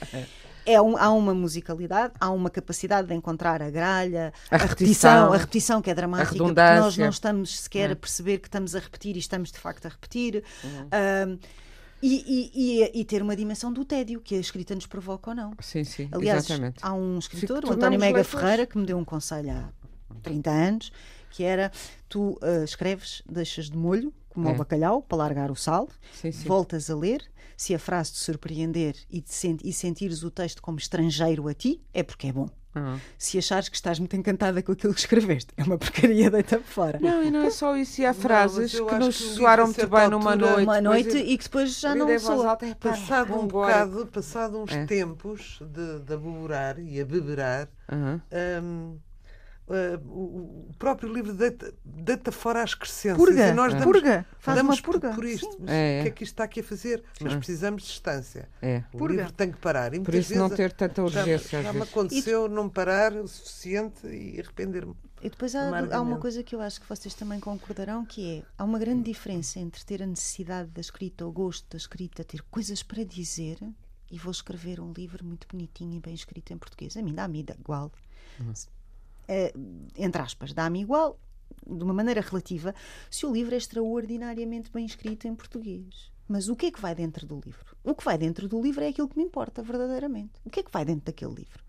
[0.65, 5.11] É um- há uma musicalidade, há uma capacidade de encontrar a gralha, A a, repetição,
[5.11, 8.75] repetição, a repetição que é dramática, porque nós não estamos sequer a perceber que estamos
[8.75, 10.43] a repetir e estamos de facto a repetir.
[10.65, 11.39] E,
[12.03, 12.51] e-
[12.85, 15.53] e- e ter uma dimensão do tédio que a escrita nos provoca ou não.
[15.61, 16.79] Sim, sim, Aliás, exatamente.
[16.83, 18.41] há um escritor, Fico- o António Mega leitores.
[18.41, 19.73] Ferreira, que me deu um conselho há
[20.23, 20.93] 30 anos,
[21.31, 21.71] que era
[22.09, 24.51] tu ah, escreves, deixas de molho, como É.
[24.53, 26.47] ao bacalhau, para largar o sal, Sim, sim.
[26.47, 27.23] voltas a ler,
[27.57, 31.55] se a frase te surpreender e, te sen- e sentires o texto como estrangeiro a
[31.55, 32.49] ti, é porque é bom.
[32.77, 32.99] Uhum.
[33.19, 36.99] Se achares que estás muito encantada com aquilo que escreveste, é uma porcaria, deita fora.
[37.01, 40.09] Não, e não é só isso, e há frases eu que nos soaram muito bem
[40.11, 40.63] numa noite.
[40.63, 42.51] uma noite eu- e que depois já não voz soa.
[42.51, 43.87] alta, é Passado um vambora.
[43.87, 44.85] bocado, passado uns É.
[44.85, 48.21] tempos de, de aboborar e a beberar, Uhum.
[48.63, 48.99] hum,
[49.69, 53.17] uh, o, próprio livro deita, deita fora as crescências.
[53.17, 55.09] Purga, e nós damos, purga, faz damos uma purga.
[55.09, 55.57] Por, por isto.
[55.61, 56.09] Mas É, o que é.
[56.09, 57.03] é que isto está aqui a fazer?
[57.21, 58.49] Mas precisamos de distância.
[58.61, 58.83] É.
[58.93, 59.17] O Purga.
[59.17, 59.95] livro tem que parar.
[59.95, 63.13] E Por isso não vezes ter tanta já, urgência às já me aconteceu não parar
[63.15, 64.95] o suficiente e arrepender-me.
[65.23, 68.43] E depois há, há uma coisa que eu acho que vocês também concordarão, que é
[68.59, 72.43] há uma grande diferença entre ter a necessidade da escrita, o gosto da escrita, ter
[72.43, 73.59] coisas para dizer
[74.11, 76.97] e vou escrever um livro muito bonitinho e bem escrito em português.
[76.97, 77.91] A mim dá-me igual.
[78.39, 78.53] Eh,
[79.97, 81.19] entre aspas, dá-me igual,
[81.67, 82.75] de uma maneira relativa,
[83.11, 86.11] se o livro é extraordinariamente bem escrito em português.
[86.29, 87.77] Mas o que é que vai dentro do livro?
[87.85, 90.41] O que vai dentro do livro é aquilo que me importa verdadeiramente.
[90.45, 91.65] O que é que vai dentro daquele livro?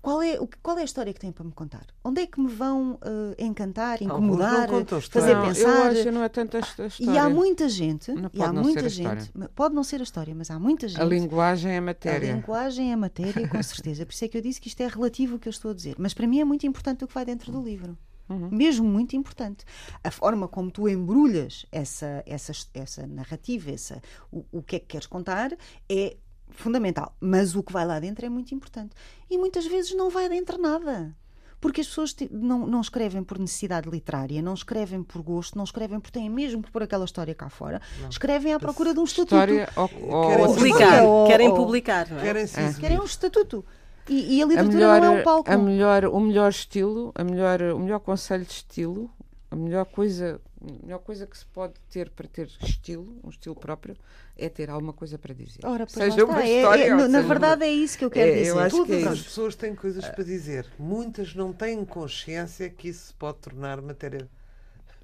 [0.00, 1.86] Qual é, qual é a história que têm para me contar?
[2.04, 4.68] Onde é que me vão eh, encantar, incomodar,
[5.10, 5.34] fazer.
[5.34, 5.68] Não, pensar?
[5.68, 6.92] Eu acho não é tanta história.
[7.00, 9.82] E há muita gente, Não e há pode não ser muita a gente, pode não
[9.82, 11.00] ser a história, mas há muita gente.
[11.00, 12.32] A linguagem é A matéria.
[12.32, 14.06] linguagem é matéria, com certeza.
[14.06, 15.74] Por isso é que eu disse que isto é relativo o que eu estou a
[15.74, 15.96] dizer.
[15.98, 17.98] Mas para mim é muito importante o que vai dentro do livro.
[18.28, 18.50] Uhum.
[18.50, 19.64] Mesmo muito importante.
[20.04, 24.86] A forma como tu embrulhas essa, essa, essa narrativa, essa, o, o que é que
[24.86, 25.56] queres contar,
[25.88, 26.16] é
[26.50, 27.14] fundamental.
[27.20, 28.94] Mas o que vai lá dentro é muito importante.
[29.30, 31.14] E muitas vezes não vai dentro nada.
[31.60, 35.98] Porque as pessoas não, não escrevem por necessidade literária, não escrevem por gosto, não escrevem
[35.98, 37.82] porque têm mesmo que pôr aquela história cá fora.
[38.08, 39.34] Escrevem à procura de um estatuto.
[39.34, 42.22] História ou, Querem ou- Publicar, Ou- querem ou- publicar, não é?
[42.22, 42.78] Querem exibir.
[42.78, 43.64] Querem um estatuto.
[44.08, 45.50] E, e a a literatura melhor, não é um palco.
[45.50, 49.10] a melhor, o melhor estilo, a melhor, o melhor conselho de estilo,
[49.50, 53.54] a melhor coisa, a melhor coisa que se pode ter para ter estilo, um estilo
[53.54, 53.96] próprio,
[54.36, 55.60] é ter alguma coisa para dizer.
[55.64, 56.42] Ora, seja uma.
[56.42, 58.58] É- história é- no- na verdade uma- é isso que eu quero É, eu dizer.
[58.58, 60.66] acho que Todas é as pessoas têm coisas para dizer.
[60.78, 64.28] Muitas não têm consciência que isso se pode tornar matéria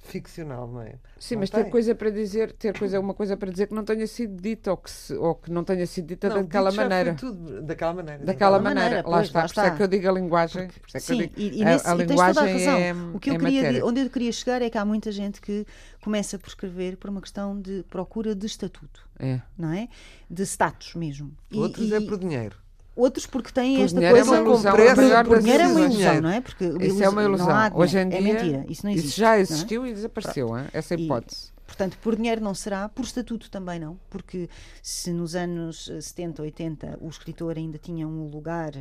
[0.04, 0.94] ficcional, não é?
[1.18, 1.70] Sim, Não mas ter tem.
[1.70, 4.76] coisa para dizer, ter coisa, uma coisa para dizer que não tenha sido dita ou
[4.76, 7.14] que, se- ou que não tenha sido dita Não, daquela dito já foi maneira.
[7.18, 8.24] tudo daquela maneira.
[8.24, 9.38] Daquela maneira, maneira, lá pois, está.
[9.40, 9.76] lá Por isso é está.
[9.76, 10.68] que eu digo a linguagem.
[10.68, 12.22] por isso é que eu Sim, digo- e, e, a- nesse, a, e tens toda
[12.22, 12.78] a linguagem razão.
[12.78, 15.40] é, o que eu é queria, onde eu queria chegar é que há muita gente
[15.40, 15.66] que
[16.02, 19.40] começa por escrever por uma questão de procura de estatuto, É.
[19.56, 19.88] não é?
[20.30, 21.32] De status mesmo.
[21.54, 22.56] Outros e é por dinheiro.
[22.96, 24.40] Outros porque têm Por esta dinheiro é coisa.
[24.40, 25.94] uma ilusão, a maior por dinheiro é uma vezes.
[25.94, 26.40] ilusão, não é?
[26.40, 27.70] Porque Isso é uma não ilusão.
[27.74, 28.66] Hoje em dia, é mentira.
[28.68, 29.18] Isso não existe.
[29.20, 29.40] já não é?
[29.40, 30.66] existiu e desapareceu, hein?
[30.72, 31.52] essa E- hipótese.
[31.66, 34.48] Portanto, por dinheiro não será, por estatuto também não, porque
[34.82, 38.72] se nos anos 70, 80 o escritor ainda tinha um lugar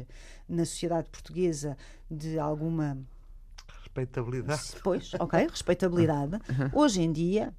[0.48, 1.78] na sociedade portuguesa
[2.12, 2.98] de alguma
[3.82, 4.62] respeitabilidade.
[4.84, 6.40] Pois, ok, respeitabilidade.
[6.74, 7.54] Hoje em dia,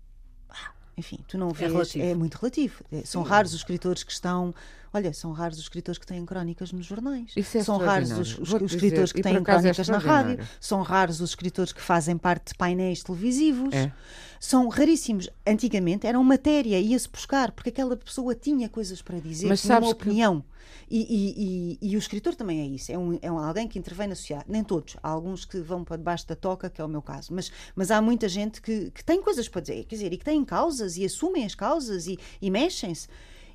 [0.96, 1.96] enfim, tu não vês.
[1.96, 2.84] É, é muito relativo.
[2.92, 3.28] É, são Sim.
[3.30, 4.54] raros os escritores que estão.
[4.94, 7.32] Olha, são raros os escritores que têm crónicas nos jornais.
[7.36, 10.38] Isso é são raros os, os, os escritores que têm é crónicas é na rádio.
[10.60, 13.74] São raros os escritores que fazem parte de painéis televisivos.
[13.74, 13.92] É.
[14.38, 15.28] São raríssimos.
[15.44, 19.90] Antigamente eram matéria, ia-se buscar, porque aquela pessoa tinha coisas para dizer, Mas tinha uma
[19.90, 20.40] opinião.
[20.40, 20.54] Que
[20.88, 23.78] e, e, e, e, o escritor também é isso, é, um, é um, alguém que
[23.78, 24.46] intervém na sociedade.
[24.48, 27.34] Nem todos, há alguns que vão para debaixo da toca, que é o meu caso,
[27.34, 30.24] mas, mas há muita gente que, que tem coisas para dizer, quer dizer, e que
[30.24, 33.08] tem causas e assumem as causas e mexem-se.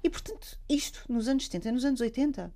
[0.03, 2.53] E portanto, isto nos anos 70 e nos anos 80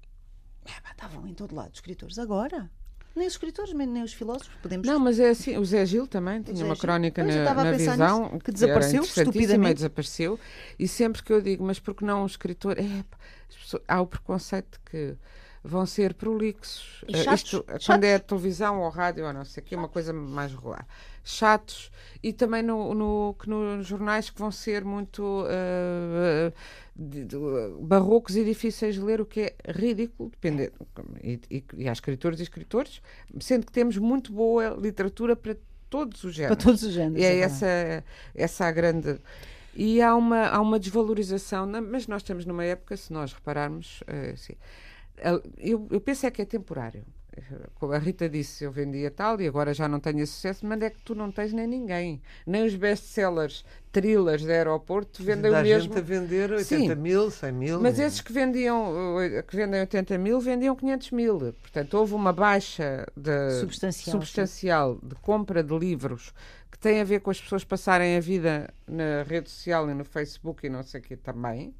[0.66, 2.18] é, estavam em todo lado os escritores.
[2.18, 2.70] Agora
[3.16, 4.88] nem os escritores, nem os filósofos podemos.
[4.88, 5.56] Não, mas é assim.
[5.58, 9.20] O Zé Gil também tinha Zé uma crónica na, na visão nisso, que desapareceu que
[9.20, 9.76] estupidamente.
[9.76, 10.40] desapareceu.
[10.80, 12.76] E sempre que eu digo, mas porque não um escritor?
[12.80, 13.04] É,
[13.54, 15.16] pessoas, há o preconceito que
[15.63, 17.04] vão ser prolixos.
[17.10, 17.86] Chatos, Isto, chatos.
[17.86, 20.86] Quando é televisão ou rádio ou não sei o que, é uma coisa mais regular.
[21.23, 21.89] Chatos
[22.21, 26.54] e também no, no, que nos jornais que vão ser muito uh,
[26.93, 27.38] de, de,
[27.80, 30.73] barrocos e difíceis de ler, o que é ridículo, dependendo.
[31.23, 33.02] E, e, e há escritores e escritores,
[33.39, 35.56] sendo que temos muito boa literatura para
[35.89, 36.58] todos os géneros.
[36.58, 37.21] Para todos os géneros.
[37.21, 38.04] E é, é essa,
[38.36, 39.17] essa a grande.
[39.76, 44.54] E há uma, há uma desvalorização, mas nós estamos numa época, se nós repararmos, assim,
[45.58, 47.04] eu, eu penso é que é temporário.
[47.76, 50.89] Como a Rita disse, eu vendia tal e agora já não tenho sucesso, mas é
[50.89, 52.21] que tu não tens nem ninguém.
[52.45, 55.82] Nem os best-sellers thrillers de aeroporto vendem o mesmo.
[55.82, 57.82] gente a vender 80 Sim, mil, 100 mil.
[57.82, 58.93] Mas esses que, vendiam,
[59.47, 61.39] que vendem 80 mil vendiam 500 mil.
[61.54, 66.34] Portanto, houve uma baixa de, substancial, substancial de compra de livros
[66.71, 70.06] que tem a ver com as pessoas passarem a vida na rede social e no
[70.06, 71.73] Facebook e não sei o que também.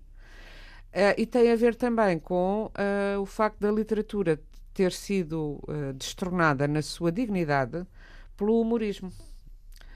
[0.94, 4.40] Uh, e tem a ver também com uh, o facto da literatura
[4.76, 7.84] ter sido uh, destronada na sua dignidade
[8.38, 9.12] pelo humorismo.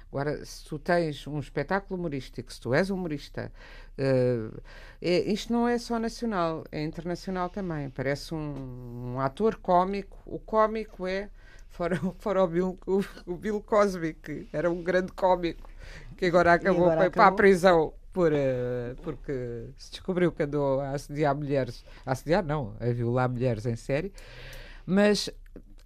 [0.10, 3.52] Agora, se tu tens um espetáculo humorístico, se tu és humorista,
[4.00, 4.62] uh,
[5.02, 7.90] é, isto não é só nacional, é internacional também.
[7.90, 10.18] Parece um, um ator cómico.
[10.26, 11.30] O cómico é,
[11.70, 15.70] fora, fora o, Bill, o, o Bill Cosby, que era um grande cómico,
[16.16, 17.24] que agora acabou, agora foi acabou.
[17.24, 22.44] para a prisão por, uh, porque se descobriu que andou a assediar mulheres, a assediar
[22.44, 24.12] não, a violar mulheres em série,
[24.88, 25.30] mas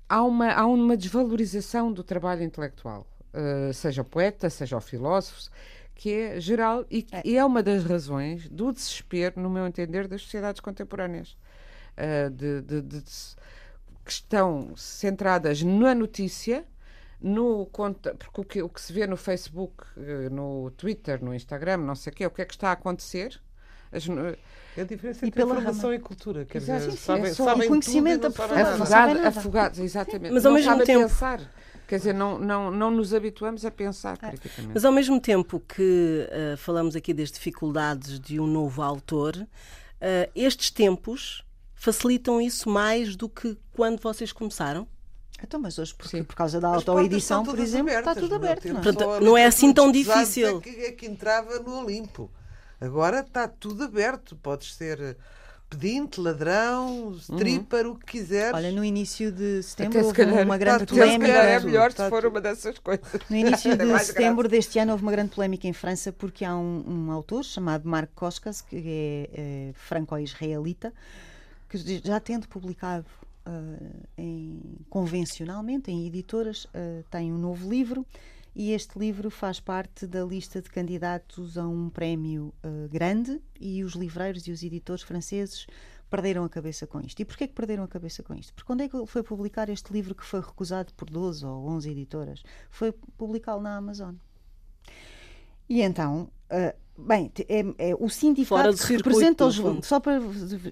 [0.07, 5.49] há uma, há uma desvalorização do trabalho intelectual, uh, seja o poeta, seja o filósofo,
[5.93, 7.21] que é geral e, é.
[7.25, 11.35] e é uma das razões do desespero, no meu entender, das sociedades contemporâneas.
[11.97, 13.03] Uh, de, de, de,
[14.05, 16.65] que estão centradas na notícia
[17.21, 21.77] no porque o que, o que se vê no Facebook, eh, no Twitter, no Instagram,
[21.77, 23.39] não sei o quê, o que é que está a acontecer?
[23.91, 24.07] As,
[24.75, 25.95] é a diferença entre informação rama.
[25.95, 26.45] e cultura.
[26.45, 30.33] Quer dizer, sim, sim, sabem, é sabem conhecimento afogado, afogado, exatamente.
[30.33, 31.07] Mas ao não mesmo tempo.
[31.09, 31.41] Pensar.
[31.87, 34.29] Quer dizer, não, não, não nos habituamos a pensar é.
[34.29, 34.73] criticamente.
[34.73, 40.31] Mas ao mesmo tempo que uh, falamos aqui das dificuldades de um novo autor, uh,
[40.33, 41.43] estes tempos
[41.75, 44.87] facilitam isso mais do que quando vocês começaram?
[45.43, 48.67] Então, mas hoje, porque, por causa da autoedição, por exemplo, abertas, está tudo aberto.
[48.67, 49.19] Não, é?
[49.19, 50.57] não é assim tão difícil.
[50.57, 52.31] É que, é que entrava no Olimpo.
[52.79, 54.35] Agora está tudo aberto.
[54.35, 55.17] Podes ser
[55.71, 57.93] pedinte, ladrão, stripper, uhum.
[57.93, 58.53] o que quiseres.
[58.53, 61.31] Olha, no início de setembro houve calhar, uma grande polémica.
[61.31, 63.05] é melhor se for uma dessas coisas.
[63.29, 66.83] No início de setembro deste ano houve uma grande polémica em França porque há um,
[66.85, 70.93] um autor chamado Marc Koskas, que é, é franco-israelita,
[71.69, 73.05] que já tendo publicado
[73.45, 78.05] uh, em, convencionalmente em editoras, uh, tem um novo livro
[78.55, 83.83] e este livro faz parte da lista de candidatos a um prémio uh, grande e
[83.83, 85.65] os livreiros e os editores franceses
[86.09, 87.21] perderam a cabeça com isto.
[87.21, 88.53] E porquê que perderam a cabeça com isto?
[88.53, 91.89] Porque quando é que foi publicar este livro que foi recusado por 12 ou 11
[91.89, 92.43] editoras?
[92.69, 94.15] Foi publicá-lo na Amazon.
[95.71, 100.19] E então, uh, bem, é, é, o sindicato que representa os só para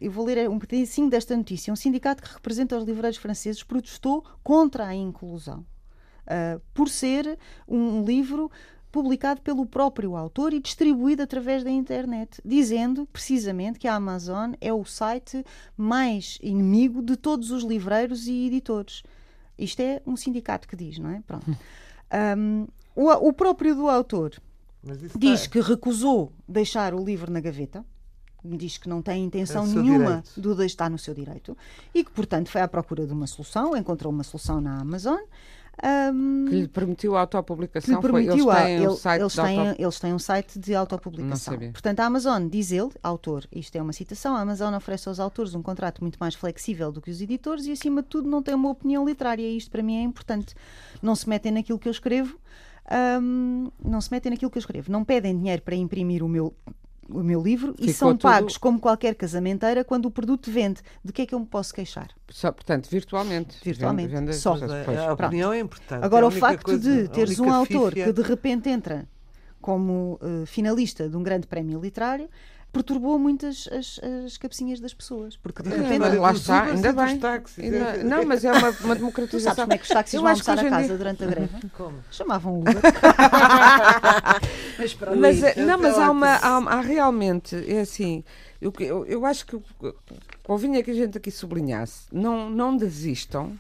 [0.02, 4.26] eu vou ler um pedacinho desta notícia, um sindicato que representa os livreiros franceses protestou
[4.44, 8.52] contra a inclusão uh, por ser um livro
[8.92, 14.74] publicado pelo próprio autor e distribuído através da internet, dizendo precisamente que a Amazon é
[14.74, 15.46] o site
[15.78, 19.02] mais inimigo de todos os livreiros e editores.
[19.58, 21.24] Isto é um sindicato que diz, não é?
[21.26, 21.46] Pronto.
[22.12, 24.42] Um, o, o próprio do autor
[25.18, 25.52] diz está...
[25.52, 27.86] que recusou deixar o livro na gaveta,
[28.44, 30.56] diz que não tem intenção é nenhuma direito.
[30.56, 31.58] de estar no seu direito
[31.94, 35.20] e que, portanto, foi à procura de uma solução, encontrou uma solução na Amazon.
[35.82, 38.02] Um, que lhe permitiu a autopublicação.
[38.02, 40.60] permitiu foi, eles têm um ele- site eles, de têm, auto- eles têm um site
[40.60, 41.58] de autopublicação.
[41.72, 45.56] Portanto, a Amazon, diz ele, autor, isto é uma citação, a Amazon oferece aos autores
[45.56, 48.56] um contrato muito mais flexível do que os editores e, acima de tudo, não tem
[48.56, 49.42] uma opinião literária.
[49.44, 50.54] E isto, para mim, é importante.
[51.02, 52.38] Não se metem naquilo que eu escrevo,
[53.22, 54.92] hum, não se metem naquilo que eu escrevo.
[54.92, 56.54] Não pedem dinheiro para imprimir o meu.
[57.12, 60.80] O meu livro e Ficou são tudo- pagos como qualquer casamenteira quando o produto vende.
[61.04, 62.10] De que é que eu me posso queixar?
[62.30, 63.58] Só, portanto, virtualmente.
[63.64, 64.10] Virtualmente.
[64.10, 64.54] Vende- vende- Só.
[64.56, 66.06] a, a opinião é importante.
[66.06, 68.70] Agora, É a o facto coisa- de a teres um autor fífia- que de repente
[68.70, 69.08] entra
[69.60, 72.30] como eh, finalista de um grande prémio literário
[72.72, 75.36] perturbou muitas as, as cabecinhas das pessoas.
[75.38, 76.00] Porque de É, repente.
[76.00, 77.20] mas Agora, lá está, ainda dos bem.
[77.20, 79.56] táxis, Ainda- é- Não, mas é uma, uma Tu sabes democratização.
[79.66, 81.28] como é que os táxis Eu vão acho que almoçar a casa dia- durante a
[81.28, 81.70] greve?
[81.76, 82.04] Como?
[82.12, 82.76] Chamavam Uber.
[84.78, 85.18] Mas pronto.
[85.20, 88.24] Mas, é- Luís, não, mas há, uma, há, há realmente, é assim,
[88.62, 89.60] eu, eu, eu acho que
[90.44, 93.58] convinha que a gente aqui sublinhasse, não, não desistam,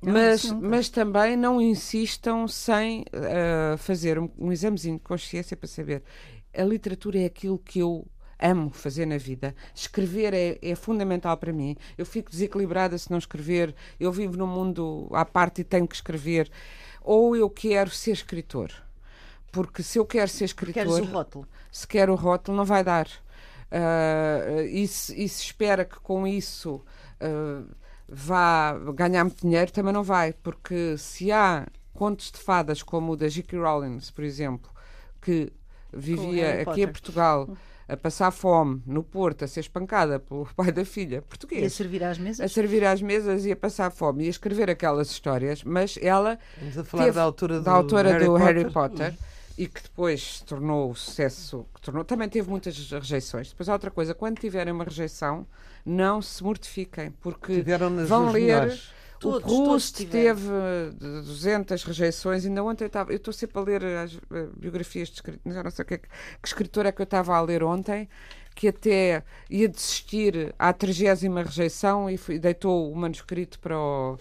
[0.00, 0.68] mas, isso nunca.
[0.68, 6.02] mas também não insistam sem eh, fazer um, um examezinho de consciência para saber
[6.56, 8.06] a literatura é aquilo que eu
[8.38, 9.54] amo fazer na vida.
[9.74, 11.76] Escrever é, é fundamental para mim.
[11.96, 13.74] Eu fico desequilibrada se não escrever.
[13.98, 16.50] Eu vivo num mundo à parte e tenho que escrever.
[17.02, 18.72] Ou eu quero ser escritor.
[19.52, 21.48] Porque se eu quero ser escritor Queres o rótulo.
[21.70, 23.08] se quer o rótulo, não vai dar.
[23.70, 26.84] Ah, e, se, e se espera que com isso
[27.20, 27.62] ah,
[28.08, 33.16] vá ganhar muito dinheiro, também não vai, porque se há contos de fadas como o
[33.16, 33.58] da J.K.
[33.58, 34.70] Rowling, por exemplo,
[35.20, 35.52] que
[35.92, 37.48] vivia aqui em Portugal
[37.88, 41.72] a passar fome no Porto, a ser espancada pelo pai da filha, E a português,
[41.72, 42.52] servir às a mesas.
[42.52, 46.78] servir às mesas e a passar fome e a escrever aquelas histórias, mas ela Estamos
[46.78, 48.46] a falar teve- da autora do, da autora Harry do Potter.
[48.56, 49.14] Harry Potter
[49.58, 52.04] e que depois se tornou o sucesso que tornou.
[52.04, 53.48] Também teve muitas rejeições.
[53.50, 55.46] Depois há outra coisa, quando tiverem uma rejeição,
[55.84, 57.64] não se mortifiquem, porque
[58.06, 58.40] vão ler.
[58.40, 58.90] melhores.
[59.16, 62.44] O Todos, todos Proust teve eh, de 200 rejeições.
[62.44, 63.12] Ainda ontem eu estava.
[63.12, 65.54] Eu estou sempre a ler as eh, biografias de escritores.
[65.54, 67.62] Já não sei o que, é que, que escritor é que eu estava a ler
[67.62, 68.08] ontem,
[68.54, 74.18] que até ia desistir à 30 rejeição e foi- deitou o manuscrito para o,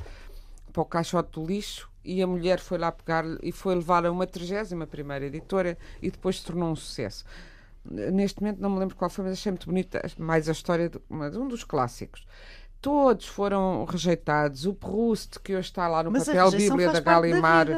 [0.74, 4.12] para o caixote do lixo e a mulher foi lá pegar e foi levar a
[4.12, 7.24] uma 31 primeira editora e depois se tornou um sucesso.
[7.84, 11.00] Neste momento não me lembro qual foi, mas achei muito bonita mais a história de,
[11.10, 12.26] uma- de um dos clássicos.
[12.86, 14.68] Todos foram rejeitados.
[14.68, 17.74] O Proust, que hoje está lá no Mas papel Bíblia da parte da vida,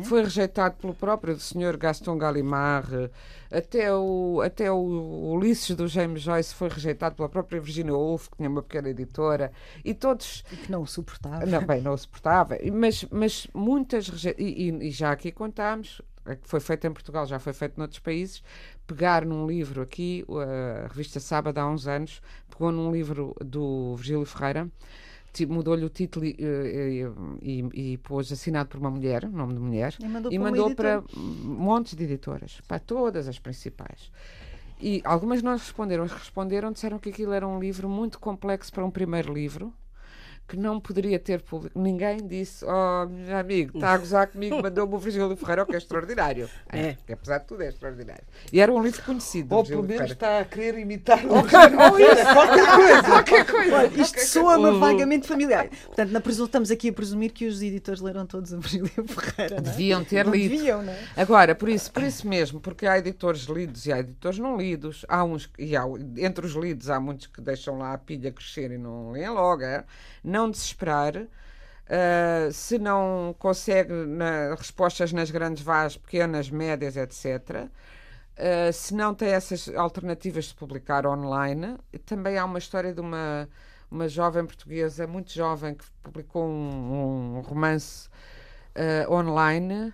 [0.00, 0.04] é?
[0.04, 3.10] foi rejeitado pelo próprio senhor Gaston Gallimard.
[3.50, 8.36] Até o, até o Ulisses do James Joyce foi rejeitado pela própria Virginia Woolf, que
[8.36, 9.50] tinha uma pequena editora.
[9.82, 11.46] E todos E que não o suportava.
[11.46, 12.58] não, bem, não o suportava.
[12.70, 17.38] Mas, mas muitas reje- e, e- já aqui contámos, que foi feito em Portugal, já
[17.38, 18.42] foi feito noutros países,
[18.86, 20.24] pegar num livro aqui,
[20.84, 24.68] a revista Sábado há uns anos, pegou num livro do Virgílio Ferreira,
[25.48, 27.06] mudou-lhe o título e, e,
[27.72, 30.74] e- e pôs assinado por uma mulher, nome de mulher, E mandou e para mandou
[30.74, 34.10] para montes de editoras, para todas as principais.
[34.80, 38.84] E algumas não responderam, as responderam disseram que aquilo era um livro muito complexo para
[38.84, 39.72] um primeiro livro,
[40.50, 41.78] que não poderia ter público.
[41.78, 45.74] Ninguém disse, oh, meu amigo, está a gozar comigo, mandou-me o Virgílio Ferreira, o que
[45.76, 46.50] é extraordinário.
[46.68, 46.96] É.
[47.06, 48.24] que apesar de tudo é extraordinário.
[48.52, 49.50] E era um livro conhecido.
[49.50, 53.04] do Ou pelo menos está a querer imitar o Qualquer coisa.
[53.04, 53.76] Qualquer coisa.
[53.76, 55.68] Olha, isto soa-me vagamente familiar.
[55.68, 59.60] Portanto, na presu- estamos aqui a presumir que os editores leram todos a Virgílio Ferreira,
[59.60, 59.70] não é?
[59.70, 60.56] Deviam ter Não lido.
[60.56, 60.98] Deviam, não é?
[61.16, 65.06] Agora, por isso, por isso mesmo, porque há editores lidos e há editores não lidos,
[65.08, 65.84] há uns e há,
[66.18, 69.62] entre os lidos há muitos que deixam lá a pilha crescer e não leem logo,
[69.62, 69.84] é?
[70.22, 71.26] não desesperar.
[71.88, 77.70] ah, se não consegue na- respostas nas grandes vagas, pequenas, médias, etc.
[78.38, 81.76] ah, se não tem essas alternativas de publicar online,
[82.06, 83.48] também há uma história de uma,
[83.90, 88.08] uma jovem portuguesa, muito jovem, que publicou um, um romance
[88.74, 89.92] ah, online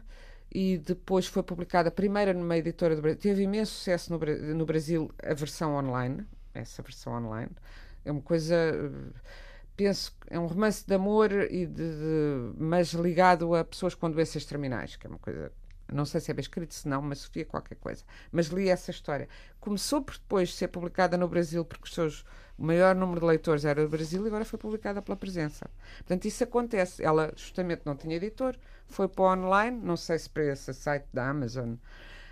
[0.52, 3.20] e depois foi publicada primeiro numa editora do Brasil.
[3.20, 4.18] Teve imenso sucesso no,
[4.54, 7.50] no Brasil a versão online, essa versão online.
[8.04, 8.54] É uma coisa,
[9.76, 14.10] penso, que é um romance de amor e de, de- mas ligado a pessoas com
[14.10, 15.52] doenças terminais, que é uma coisa
[15.92, 18.02] não sei se é bem escrito, se não, mas Sofia qualquer coisa.
[18.32, 19.28] Mas li essa história.
[19.60, 22.24] Começou por depois ser publicada no Brasil, porque os seus,
[22.58, 25.70] o maior número de leitores era do Brasil, e agora foi publicada pela presença.
[25.98, 27.04] Portanto, isso acontece.
[27.04, 28.56] Ela justamente não tinha editor,
[28.88, 31.74] foi para online, não sei se para esse site da Amazon,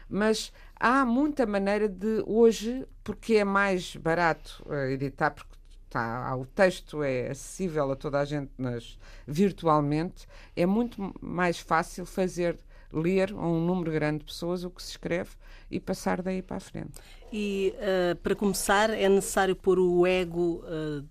[0.09, 5.55] mas há muita maneira de hoje, porque é mais barato eh, editar, porque
[5.95, 10.27] está, o texto é acessível a toda a gente nas, virtualmente,
[10.57, 12.57] é muito mais fácil fazer
[12.93, 15.31] ler a um número grande de pessoas o que se escreve
[15.71, 16.93] e passar daí para a frente.
[17.33, 21.03] E ah, para começar é necessário pôr o ego ah,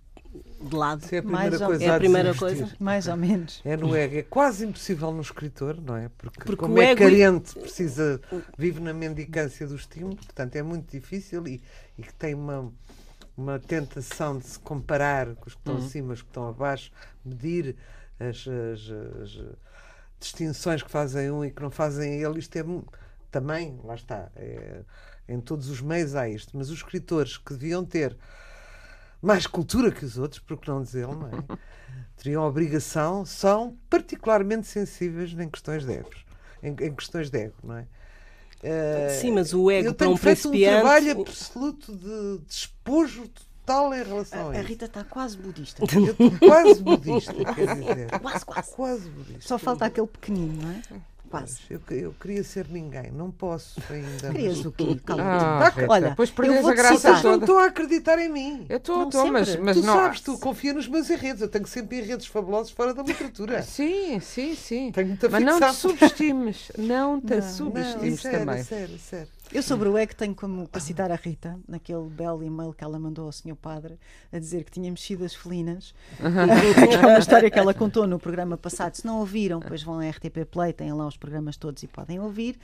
[0.62, 1.04] de lado.
[1.04, 2.76] Isso é a Mais primeira ou- coisa É a primeira coisa.
[2.80, 3.62] Mais ou menos.
[3.66, 4.18] É no ego.
[4.18, 6.10] É quase impossível no escritor, não é?
[6.18, 8.20] Porque, Porque como o é ego- carente, precisa,
[8.58, 11.62] vive na mendicância do estímulo, portanto é muito difícil e,
[11.98, 12.72] e que tem uma,
[13.36, 16.92] uma tentação de se comparar com os que estão acima, os que estão abaixo,
[17.26, 17.76] medir
[18.20, 18.92] as, as-
[19.24, 19.46] as
[20.20, 22.40] distinções que fazem um e que não fazem ele.
[22.40, 22.64] Isto é
[23.32, 24.84] também, lá está, é-
[25.28, 28.16] em todos os meios há isto, mas os escritores que deviam ter
[29.22, 31.32] mais cultura que os outros, por que não dizê-lo, não é?
[32.18, 36.26] Teriam a obrigação, são particularmente sensíveis em questões de egos.
[36.62, 37.88] Em, em questões de ego, não é?
[38.64, 42.40] Eh, Sim, mas o ego eu para tenho um feito um principiante- trabalho absoluto de
[42.48, 44.68] despojo total em relação A, a, a isso.
[44.70, 45.84] Rita está quase budista.
[45.84, 48.20] Eu estou quase budista, quer dizer.
[48.22, 48.72] Quase, quase.
[48.72, 49.42] Quase budista.
[49.48, 50.82] Só falta aquele pequenino, não é?
[51.34, 51.62] Quase.
[51.68, 54.30] Eu, eu queria ser ninguém, não posso ainda.
[54.32, 55.00] Querias o quê?
[55.18, 57.12] Ah, Olha, depois eu perdes a graça citar.
[57.14, 57.46] Vocês não toda.
[57.46, 58.66] estão a acreditar em mim.
[58.70, 59.96] Eu estou, Não, estou, mas, mas tu não.
[59.96, 61.42] sabes, tu confia nos meus enredos.
[61.42, 63.64] Eu tenho sempre enredos fabulosos fora da literatura.
[63.64, 64.92] Sim, sim, sim.
[64.92, 66.72] Tenho muita Mas não te subestimes.
[66.78, 68.64] Não te Não, subestimes sério, também.
[68.64, 69.28] sério, sério.
[69.54, 72.98] Eu sobre o ego tenho como, para citar a Rita, naquele belo e-mail que ela
[72.98, 73.56] mandou ao Sr.
[73.56, 74.00] Padre,
[74.32, 78.18] a dizer que tinha mexido as felinas, que é uma história que ela contou no
[78.18, 78.96] programa passado.
[78.96, 82.20] Se não ouviram, depois vão à RTP Play, têm lá os programas todos e podem
[82.20, 82.58] ouvir.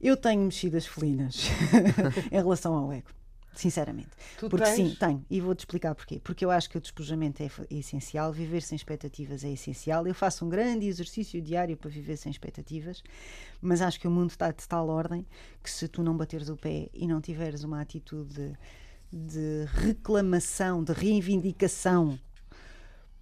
[0.00, 1.48] Eu tenho mexido as felinas
[2.30, 3.08] em relação ao ego.
[3.54, 4.10] Sinceramente.
[4.38, 4.76] Tu Porque tens?
[4.76, 5.24] sim, tenho.
[5.28, 6.20] E vou-te explicar porquê.
[6.22, 10.06] Porque eu acho que o despojamento é, é essencial, viver sem expectativas é essencial.
[10.06, 13.02] Eu faço um grande exercício diário para viver sem expectativas,
[13.60, 15.26] mas acho que o mundo está de tal ordem
[15.62, 18.52] que se tu não bateres o pé e não tiveres uma atitude
[19.12, 22.18] de reclamação, de reivindicação,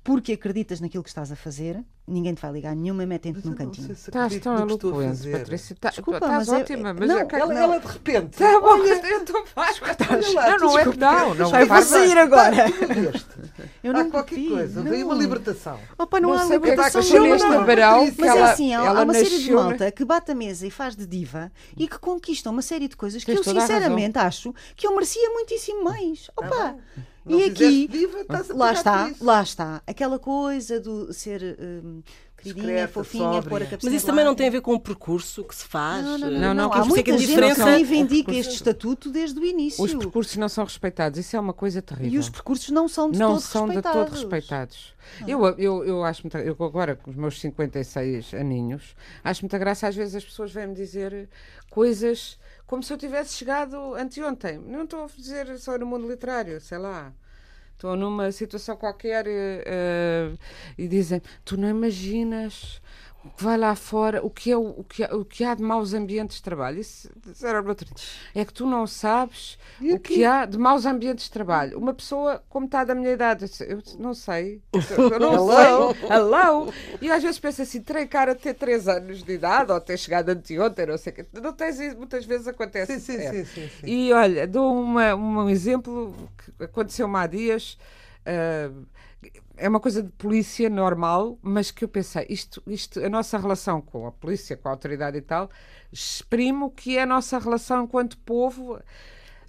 [0.05, 3.57] porque acreditas naquilo que estás a fazer, ninguém te vai ligar nenhuma, metem-te num eu
[3.59, 3.93] cantinho.
[3.93, 5.31] Estás tão eloquente.
[5.31, 5.77] Patrícia.
[5.81, 7.63] Tá- Desculpa, Estás mas é- ótima, mas não, é Ela, Não.
[7.63, 8.37] ela de repente.
[8.39, 9.79] Tá bom, olha, eu estou mais.
[10.59, 11.35] Não, não é que não.
[11.35, 12.01] não Ai, vou faz bem.
[12.09, 12.65] sair agora.
[12.67, 14.91] Há Eu não qualquer vi, coisa, não.
[14.91, 15.79] veio uma libertação.
[15.99, 17.01] Opa, não, Não há sei o que é que libertação.
[17.01, 17.11] Mas
[18.15, 20.35] que Mas ela, é assim, há, há uma série de na- malta que bate a
[20.35, 23.53] mesa e faz de diva e que conquista uma série de coisas que Tens eu
[23.61, 26.31] sinceramente acho que eu merecia muitíssimo mais.
[26.37, 26.77] Opa!
[27.25, 31.98] Não e aqui, diva, estás a lá está, lá está, aquela coisa do ser hum,
[32.37, 33.43] queridinha, Discreta, fofinha, sóbria.
[33.51, 35.65] pôr a cabeça Mas isso também não tem a ver com o percurso que se
[35.65, 36.05] faz.
[36.05, 38.31] Não, não, eh, não, Não, não, Há é que muita a gente diferença- que reivindica
[38.31, 39.83] os este estatuto desde o início.
[39.85, 41.19] Os percursos não são respeitados.
[41.19, 42.13] Isso é uma coisa terrível.
[42.13, 44.05] E os percursos não são de não todo são de respeitados.
[44.11, 44.95] todo respeitados.
[45.27, 48.95] Eu, eu, eu acho muita, eu agora com os meus 56 aninhos,
[49.25, 51.29] acho muita graça às vezes as pessoas vêm-me dizer
[51.71, 54.59] coisas como se eu tivesse chegado anteontem.
[54.59, 57.13] Não estou a dizer só no mundo literário, sei lá.
[57.79, 60.33] Estou numa situação qualquer eh,
[60.77, 62.83] e dizem: Tu não imaginas
[63.29, 65.95] que vai lá fora, o que, é, o, que, há- o que há de maus
[65.95, 66.81] ambientes de trabalho.
[66.81, 67.09] Isso
[67.67, 67.95] outro dia.
[68.35, 71.79] É que tu não sabes o que há de maus ambientes de trabalho.
[71.79, 74.61] Uma pessoa como está da minha idade, eu não sei.
[74.73, 75.95] Eu não Hello?
[75.95, 76.09] sei.
[76.11, 76.75] Hello?
[77.01, 79.97] E às vezes penso assim: terei cara de ter 3 anos de idade ou ter
[79.99, 81.27] chegado anteontem, não sei o quê.
[81.43, 83.01] Não tens isso, muitas vezes acontece.
[83.01, 83.31] Sim, É.
[83.31, 83.87] sim, sim, sim.
[83.87, 86.15] E olha, dou uma, um exemplo
[86.57, 87.79] que aconteceu-me há dias.
[88.27, 88.71] ah,
[89.57, 93.81] é uma coisa de polícia normal, mas que eu pensei, isto, isto, a nossa relação
[93.81, 95.51] com a polícia, com a autoridade e tal,
[95.93, 98.81] exprime o que é a nossa relação enquanto povo.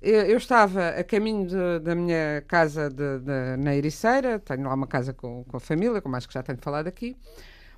[0.02, 4.74] Eu, eu estava a caminho de- da minha casa de- de- na Ericeira, tenho lá
[4.74, 7.16] uma casa com, com a família, como acho que já tenho falado aqui.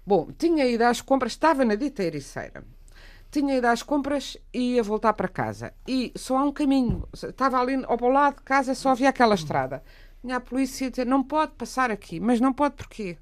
[0.06, 2.64] Bom, tinha ido às compras, estava na dita Ericeira.
[3.32, 5.74] Tinha ido às compras e ia voltar para casa.
[5.88, 7.08] E só há um caminho.
[7.14, 9.84] Estava ali ao lado de casa, só havia aquela estrada.
[10.22, 12.20] Tinha a polícia dizer: não pode passar aqui.
[12.20, 13.18] Mas não pode porquê?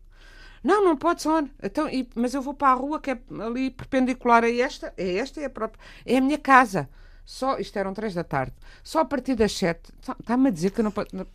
[0.63, 1.41] Não, não pode, só.
[1.63, 4.93] Então, e- mas eu vou para a rua que é ali perpendicular a esta.
[4.97, 5.79] É esta, é a própria.
[6.05, 6.89] É a minha casa.
[7.25, 8.53] Só, isto eram três da tarde.
[8.83, 9.91] Só a partir das sete.
[10.01, 11.15] Está- Está-me a dizer que não posso.
[11.15, 11.27] não-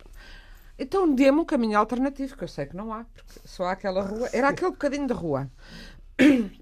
[0.77, 4.01] Então dê-me um caminho alternativo, que eu sei que não há, porque só há aquela
[4.03, 4.29] rua.
[4.33, 5.49] Era aquele bocadinho de rua.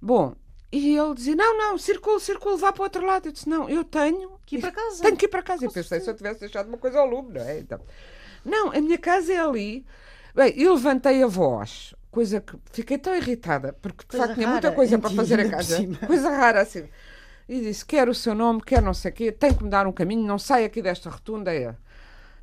[0.00, 0.34] Bom,
[0.72, 3.26] e ele dizia: Não, não, circule, circule, vá para o outro lado.
[3.28, 5.02] Eu disse: Não, eu tenho Que ir para casa.
[5.02, 5.64] Tenho que ir para casa.
[5.64, 7.58] Eu pensei: se eu tivesse deixado uma coisa ao lume, não é?
[7.58, 7.80] Então,
[8.46, 9.84] não, a minha casa é ali.
[10.34, 14.48] Bem, eu levantei a voz, coisa que fiquei tão irritada, porque de Coisa facto tinha
[14.48, 15.78] muita coisa para fazer a casa.
[16.06, 16.88] Coisa rara assim.
[17.48, 19.86] E disse: Quer o seu nome, quer não sei o quê, tem que me dar
[19.86, 21.54] um caminho, não sai aqui desta rotunda.
[21.54, 21.74] É.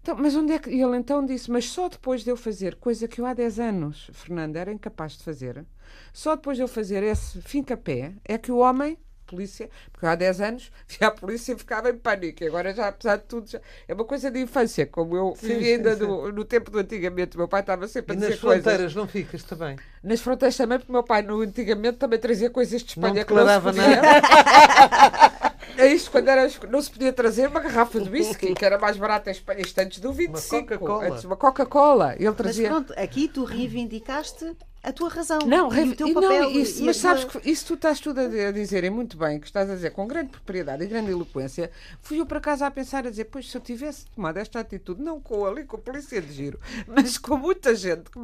[0.02, 0.70] Então, mas onde é que.
[0.70, 3.60] E ele então disse: Mas só depois de eu fazer coisa que eu há 10
[3.60, 5.66] anos, Fernanda, era incapaz de fazer,
[6.12, 8.98] só depois de eu fazer esse fim-capé é que o homem,
[9.34, 12.44] polícia, porque há 10 anos via a polícia e ficava em pânico.
[12.44, 14.86] E agora, já, apesar de tudo, já, é uma coisa de infância.
[14.88, 16.04] Como eu Sim, vivi sim, ainda sim.
[16.06, 18.64] no, no tempo do antigamente, o meu pai estava sempre E a nas dizer coisas.
[18.64, 19.80] fronteiras não ficas também.
[20.04, 23.26] Nas fronteiras também, porque o meu pai no antigamente também trazia coisas de Não Espanha
[23.26, 24.02] que não se declarava podia.
[24.02, 24.22] nada.
[25.76, 28.96] É isto quando era, não se podia trazer uma garrafa de whisky, que era mais
[28.96, 30.76] barata em Espanha, isto antes do 25.
[30.76, 31.08] Uma Coca-Cola.
[31.08, 32.16] Antes, uma Coca-Cola.
[32.16, 32.70] Ele Mas trazia.
[32.70, 35.40] pronto, aqui tu reivindicaste a tua razão.
[35.48, 36.52] Não, e o teu e não, papel.
[36.52, 38.90] isso, e mas sabes tua- que isso tu estás tudo a di- a dizer e
[38.90, 41.72] muito bem, que estás a dizer com grande propriedade e grande eloquência.
[42.02, 45.02] Fui eu para casa a pensar, a dizer, pois se eu tivesse tomado esta atitude,
[45.02, 48.20] não com ali, com a polícia de giro, mas com muita gente que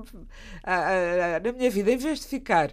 [0.63, 2.71] a- a- a- na minha vida, em vez de ficar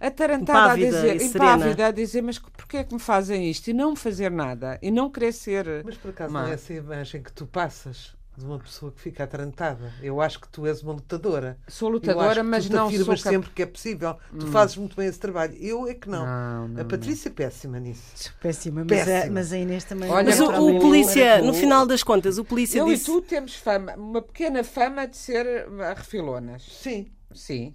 [0.00, 3.72] atarantada a Impávida dizer, impávida a dizer, mas porquê é que me fazem isto e
[3.72, 5.66] não me fazer nada e não querer ser.
[5.84, 6.42] Mas por acaso má?
[6.42, 9.92] não é essa imagem que tu passas de uma pessoa que fica atarantada.
[10.02, 11.58] Eu acho que tu és uma lutadora.
[11.68, 13.38] Sou Eu lutadora, mas tu não sou afirmas cap- Hum.
[13.40, 14.16] sempre que é possível.
[14.40, 15.54] Tu fazes muito bem esse trabalho.
[15.54, 16.24] Eu é que não.
[16.24, 18.32] Não, não, a Patrícia é péssima nisso.
[18.40, 19.26] Péssima, mas, Péssima.
[19.26, 20.10] A, mas a Inês também.
[20.10, 23.02] Olha, Mas Olha, o, o polícia, tu- no final das contas, o polícia Eu disse.
[23.10, 26.62] e tu temos fama, uma pequena fama de ser uh, refilonas.
[26.62, 27.12] Sim.
[27.34, 27.74] Sim.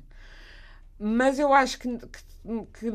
[0.99, 2.91] Mas eu acho que, que- que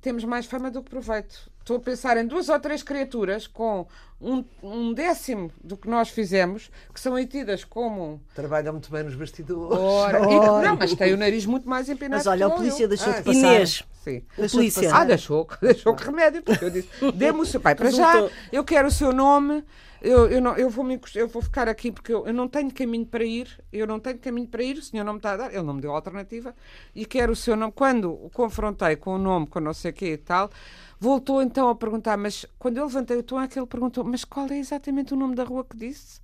[0.00, 1.50] temos mais fama do que proveito.
[1.62, 3.86] Estou a pensar em duas ou três criaturas com
[4.20, 8.20] um, um décimo do que nós fizemos, que são tidas como.
[8.34, 9.78] Trabalha muito bem nos bastidores.
[9.78, 12.16] Ora, e que- não, mas tem o nariz muito mais empinado.
[12.18, 12.88] Mas olha, que o polícia eu.
[12.88, 13.38] deixou-te Ah, passar.
[13.38, 14.18] Inês, Sim.
[14.18, 14.92] o Deixou-te polícia.
[14.94, 17.76] Ah, deixou, deixou que remédio, porque eu disse, dê-me o seu pai.
[17.76, 19.64] Para já, eu quero o seu nome,
[20.00, 22.72] eu, eu, não, eu, vou me, eu vou ficar aqui porque eu, eu não tenho
[22.74, 25.36] caminho para ir, eu não tenho caminho para ir, o senhor não me está a
[25.36, 26.54] dar, ele não me deu alternativa,
[26.92, 27.72] e quero o seu nome.
[27.72, 30.50] Quando o confrontei com o nome, com não sei o quê e tal,
[31.02, 34.24] voltou então a perguntar, mas quando eu levantei o tom é que ele perguntou, mas
[34.24, 36.20] qual é exatamente o nome da rua que disse?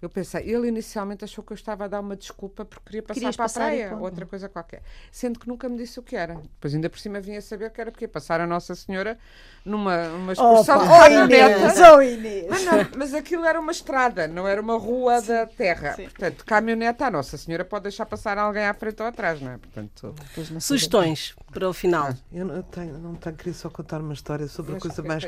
[0.00, 3.14] Eu pensei, ele inicialmente achou que eu estava a dar uma desculpa porque queria passar
[3.14, 4.82] Querias para passar a e praia, outra coisa qualquer.
[5.10, 6.34] Sendo que nunca me disse o que era.
[6.34, 9.18] Depois ainda por cima vinha saber que era porque ia passar a Nossa Senhora
[9.64, 12.46] numa uma excursão Opa, oh Inês, oh Inês.
[12.48, 15.94] Mas, não, mas aquilo era uma estrada, não era uma rua da terra.
[15.96, 19.58] Portanto, caminhoneta, a Nossa Senhora pode deixar passar alguém à frente ou atrás, não é?
[19.58, 20.14] Portanto,
[20.50, 20.60] não.
[20.60, 22.12] Sugestões para o final.
[22.32, 25.08] Eu não tenho, não tenho, queria só contar uma história sobre a Mas coisa que
[25.08, 25.24] mais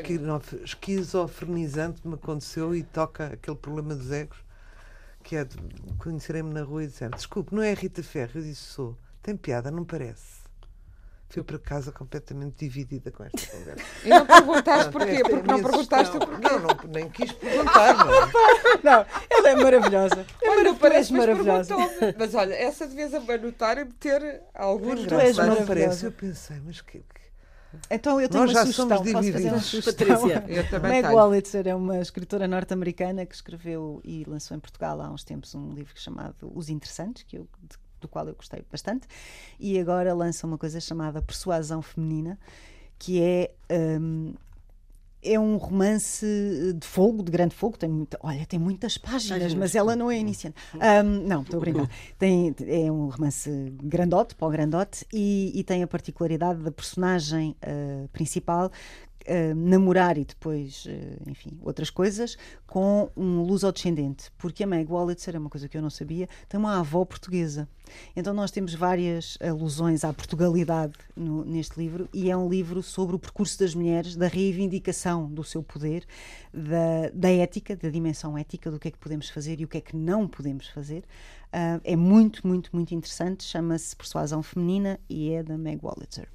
[0.63, 4.37] esquizofrenizante que me aconteceu e toca aquele problema dos egos,
[5.23, 5.47] que é
[5.97, 8.31] conhecerem-me na rua e dizer desculpe, não é Rita Ferro?
[8.35, 8.97] Eu disse sou.
[9.21, 10.39] Tem piada, não parece?
[11.29, 13.83] Fui para casa completamente dividida com esta conversa.
[14.03, 15.11] e não perguntaste porquê?
[15.11, 16.49] É Porque não perguntaste o porquê.
[16.49, 17.93] Não, não, nem quis perguntar.
[18.03, 18.13] Não.
[18.13, 18.29] é?
[18.81, 20.25] Não, ela é maravilhosa.
[20.41, 21.75] É Olha, parece, maravilhosa.
[22.17, 26.07] Mas olha, essa devias anotar e meter alguns Tu és maravilhosa.
[26.07, 26.99] Eu pensei, mas que.
[26.99, 27.28] que-
[27.89, 28.87] Então eu tenho Nós uma já sugestão.
[28.89, 29.65] somos Posso fazer uma divididos.
[29.65, 29.93] sugestão?
[29.93, 30.45] Patrícia.
[30.47, 31.07] Eu também Meg.
[31.13, 35.73] Wolitzer é uma escritora norte-americana que escreveu e lançou em Portugal há uns tempos um
[35.73, 37.47] livro chamado Os Interessantes, que eu,
[38.01, 39.07] do qual eu gostei bastante,
[39.59, 42.39] e agora lança uma coisa chamada Persuasão Feminina,
[42.97, 43.51] que é.
[43.99, 44.33] hum,
[45.21, 46.25] é um romance
[46.77, 50.17] de fogo, de grande fogo, tem muita, olha, tem muitas páginas, mas ela não é
[50.17, 50.55] iniciante.
[50.75, 51.89] Hum, não, estou a brincar.
[52.17, 53.49] Tem, é um romance
[53.83, 58.71] grandote, o grandote, e, e tem a particularidade da personagem ah, principal
[59.29, 64.31] ah, namorar e depois, ah, enfim, outras coisas, com um luso-descendente.
[64.37, 67.67] Porque a Meg Wolitzer, é uma coisa que eu não sabia, tem uma avó portuguesa.
[68.15, 73.15] Então nós temos várias alusões à Portugalidade no- neste livro e é um livro sobre
[73.15, 76.05] o percurso das mulheres, da reivindicação do seu poder,
[76.53, 79.77] da, da ética, da dimensão ética, do que é que podemos fazer e o que
[79.77, 81.03] é que não podemos fazer.
[81.51, 83.43] Ah, é muito, muito, muito interessante.
[83.43, 86.27] Chama-se Persuasão Feminina e é da Meg Wolitzer.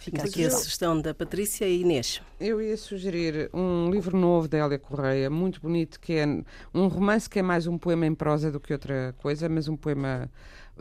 [0.00, 2.22] Fica Aqui a sugestão da Patrícia e Inês.
[2.40, 6.24] Eu ia sugerir um livro novo da Hélia Correia, muito bonito, que é
[6.72, 9.76] um romance que é mais um poema em prosa do que outra coisa, mas um
[9.76, 10.30] poema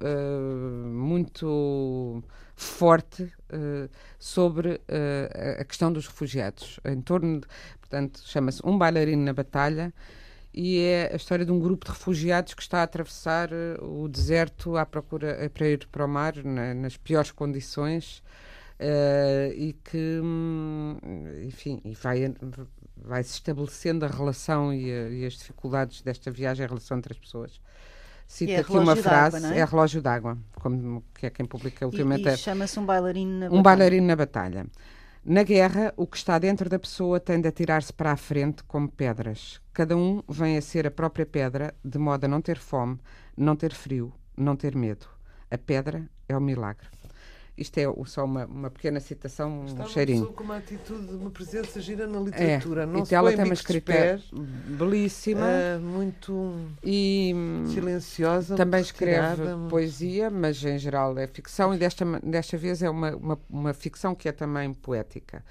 [0.01, 2.23] eh, muito
[2.55, 6.79] forte eh, sobre eh, a questão dos refugiados.
[6.85, 7.47] Em torno, de,
[7.81, 9.93] portanto, chama-se Um Bailarino na Batalha
[10.53, 13.49] e é a história de um grupo de refugiados que está a atravessar
[13.81, 18.23] o deserto à procura para ir para o mar na- nas piores condições
[18.79, 20.97] eh, e que, hum,
[21.45, 22.33] enfim, e vai,
[22.97, 27.13] vai se estabelecendo a relação e, a- e as dificuldades desta viagem, a relação entre
[27.13, 27.59] as pessoas.
[28.27, 29.59] Cita é aqui uma frase, d'água, não é?
[29.59, 32.29] é relógio d'água, como que é quem publica ultimamente.
[32.29, 33.63] E, e chama-se Um Bailarino na Um Batalha.
[33.63, 34.65] bailarino na batalha.
[35.25, 38.87] Na guerra, o que está dentro da pessoa tende a tirar-se para a frente como
[38.87, 39.59] pedras.
[39.73, 42.99] Cada um vem a ser a própria pedra, de modo a não ter fome,
[43.35, 45.07] não ter frio, não ter medo.
[45.51, 46.87] A pedra é o milagre.
[47.59, 50.19] Isto é só uma, uma pequena citação, um Está uma cheirinho.
[50.21, 52.85] pessoa com uma atitude, uma presença gira na É, literatura.
[52.85, 54.21] não e se ela tem uma escrita pés,
[54.77, 57.33] belíssima ah, muito e
[57.73, 58.55] silenciosa.
[58.55, 63.15] também escreve muito- poesia, mas em geral é ficção e desta, desta vez é uma,
[63.15, 65.43] uma, uma ficção que é também poética.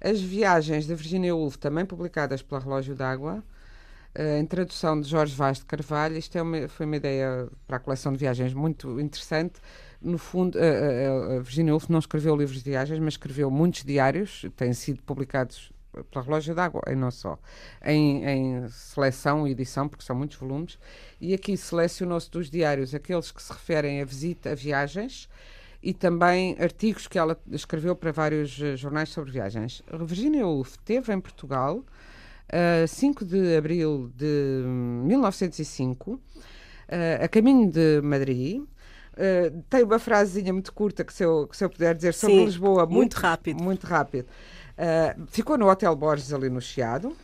[0.00, 3.44] As Viagens de Virginia Woolf, também publicadas pela Relógio d'Água,
[4.14, 6.16] eh, em tradução de Jorge Vaz de Carvalho.
[6.16, 9.60] Isto é uma, foi uma ideia para a coleção de viagens muito interessante.
[10.00, 13.84] No fundo, eh, eh, a Virginia Woolf não escreveu livros de viagens, mas escreveu muitos
[13.84, 15.72] diários, têm sido publicados
[16.10, 17.38] pela Relógio d'Água, e não só,
[17.84, 20.78] em, em seleção e edição, porque são muitos volumes,
[21.20, 25.28] e aqui selecionou-se dos diários aqueles que se referem a visita, a viagens,
[25.82, 29.82] e também artigos que ela escreveu para vários eh, jornais sobre viagens.
[30.04, 31.82] Virginia Woolf teve em Portugal
[32.52, 34.62] a uh, 5 de abril de
[35.04, 36.20] 1905, uh,
[37.22, 38.62] a caminho de Madrid.
[39.20, 42.36] Uh, tem uma frasezinha muito curta que se eu, que se eu puder dizer sobre
[42.36, 43.62] Sim, Lisboa, muito, muito rápido.
[43.62, 44.26] Muito rápido.
[44.78, 47.14] Uh, ficou no Hotel Borges ali no Chiado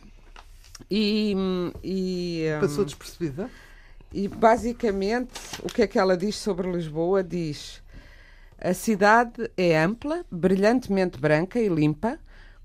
[0.91, 1.35] e,
[1.83, 3.49] e um, Passou despercebida?
[4.13, 5.33] E basicamente
[5.63, 7.23] o que é que ela diz sobre Lisboa?
[7.23, 7.81] Diz
[8.59, 12.17] a cidade é ampla, brilhantemente branca e limpa,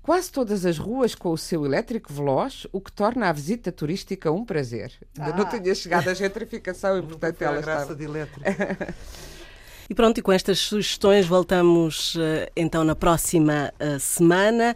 [0.03, 4.31] quase todas as ruas com o seu elétrico veloz, o que torna a visita turística
[4.31, 4.91] um prazer.
[5.17, 5.49] Ainda não Ah.
[5.59, 7.95] tinha chegado a gentrificação e, portanto, ela graça estava.
[7.95, 8.41] de elétrico.
[9.89, 14.73] E pronto, e com estas sugestões voltamos eh, então na próxima eh, semana.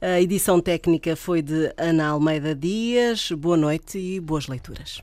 [0.00, 3.30] A edição técnica foi de Ana Almeida Dias.
[3.32, 5.02] Boa noite e boas leituras.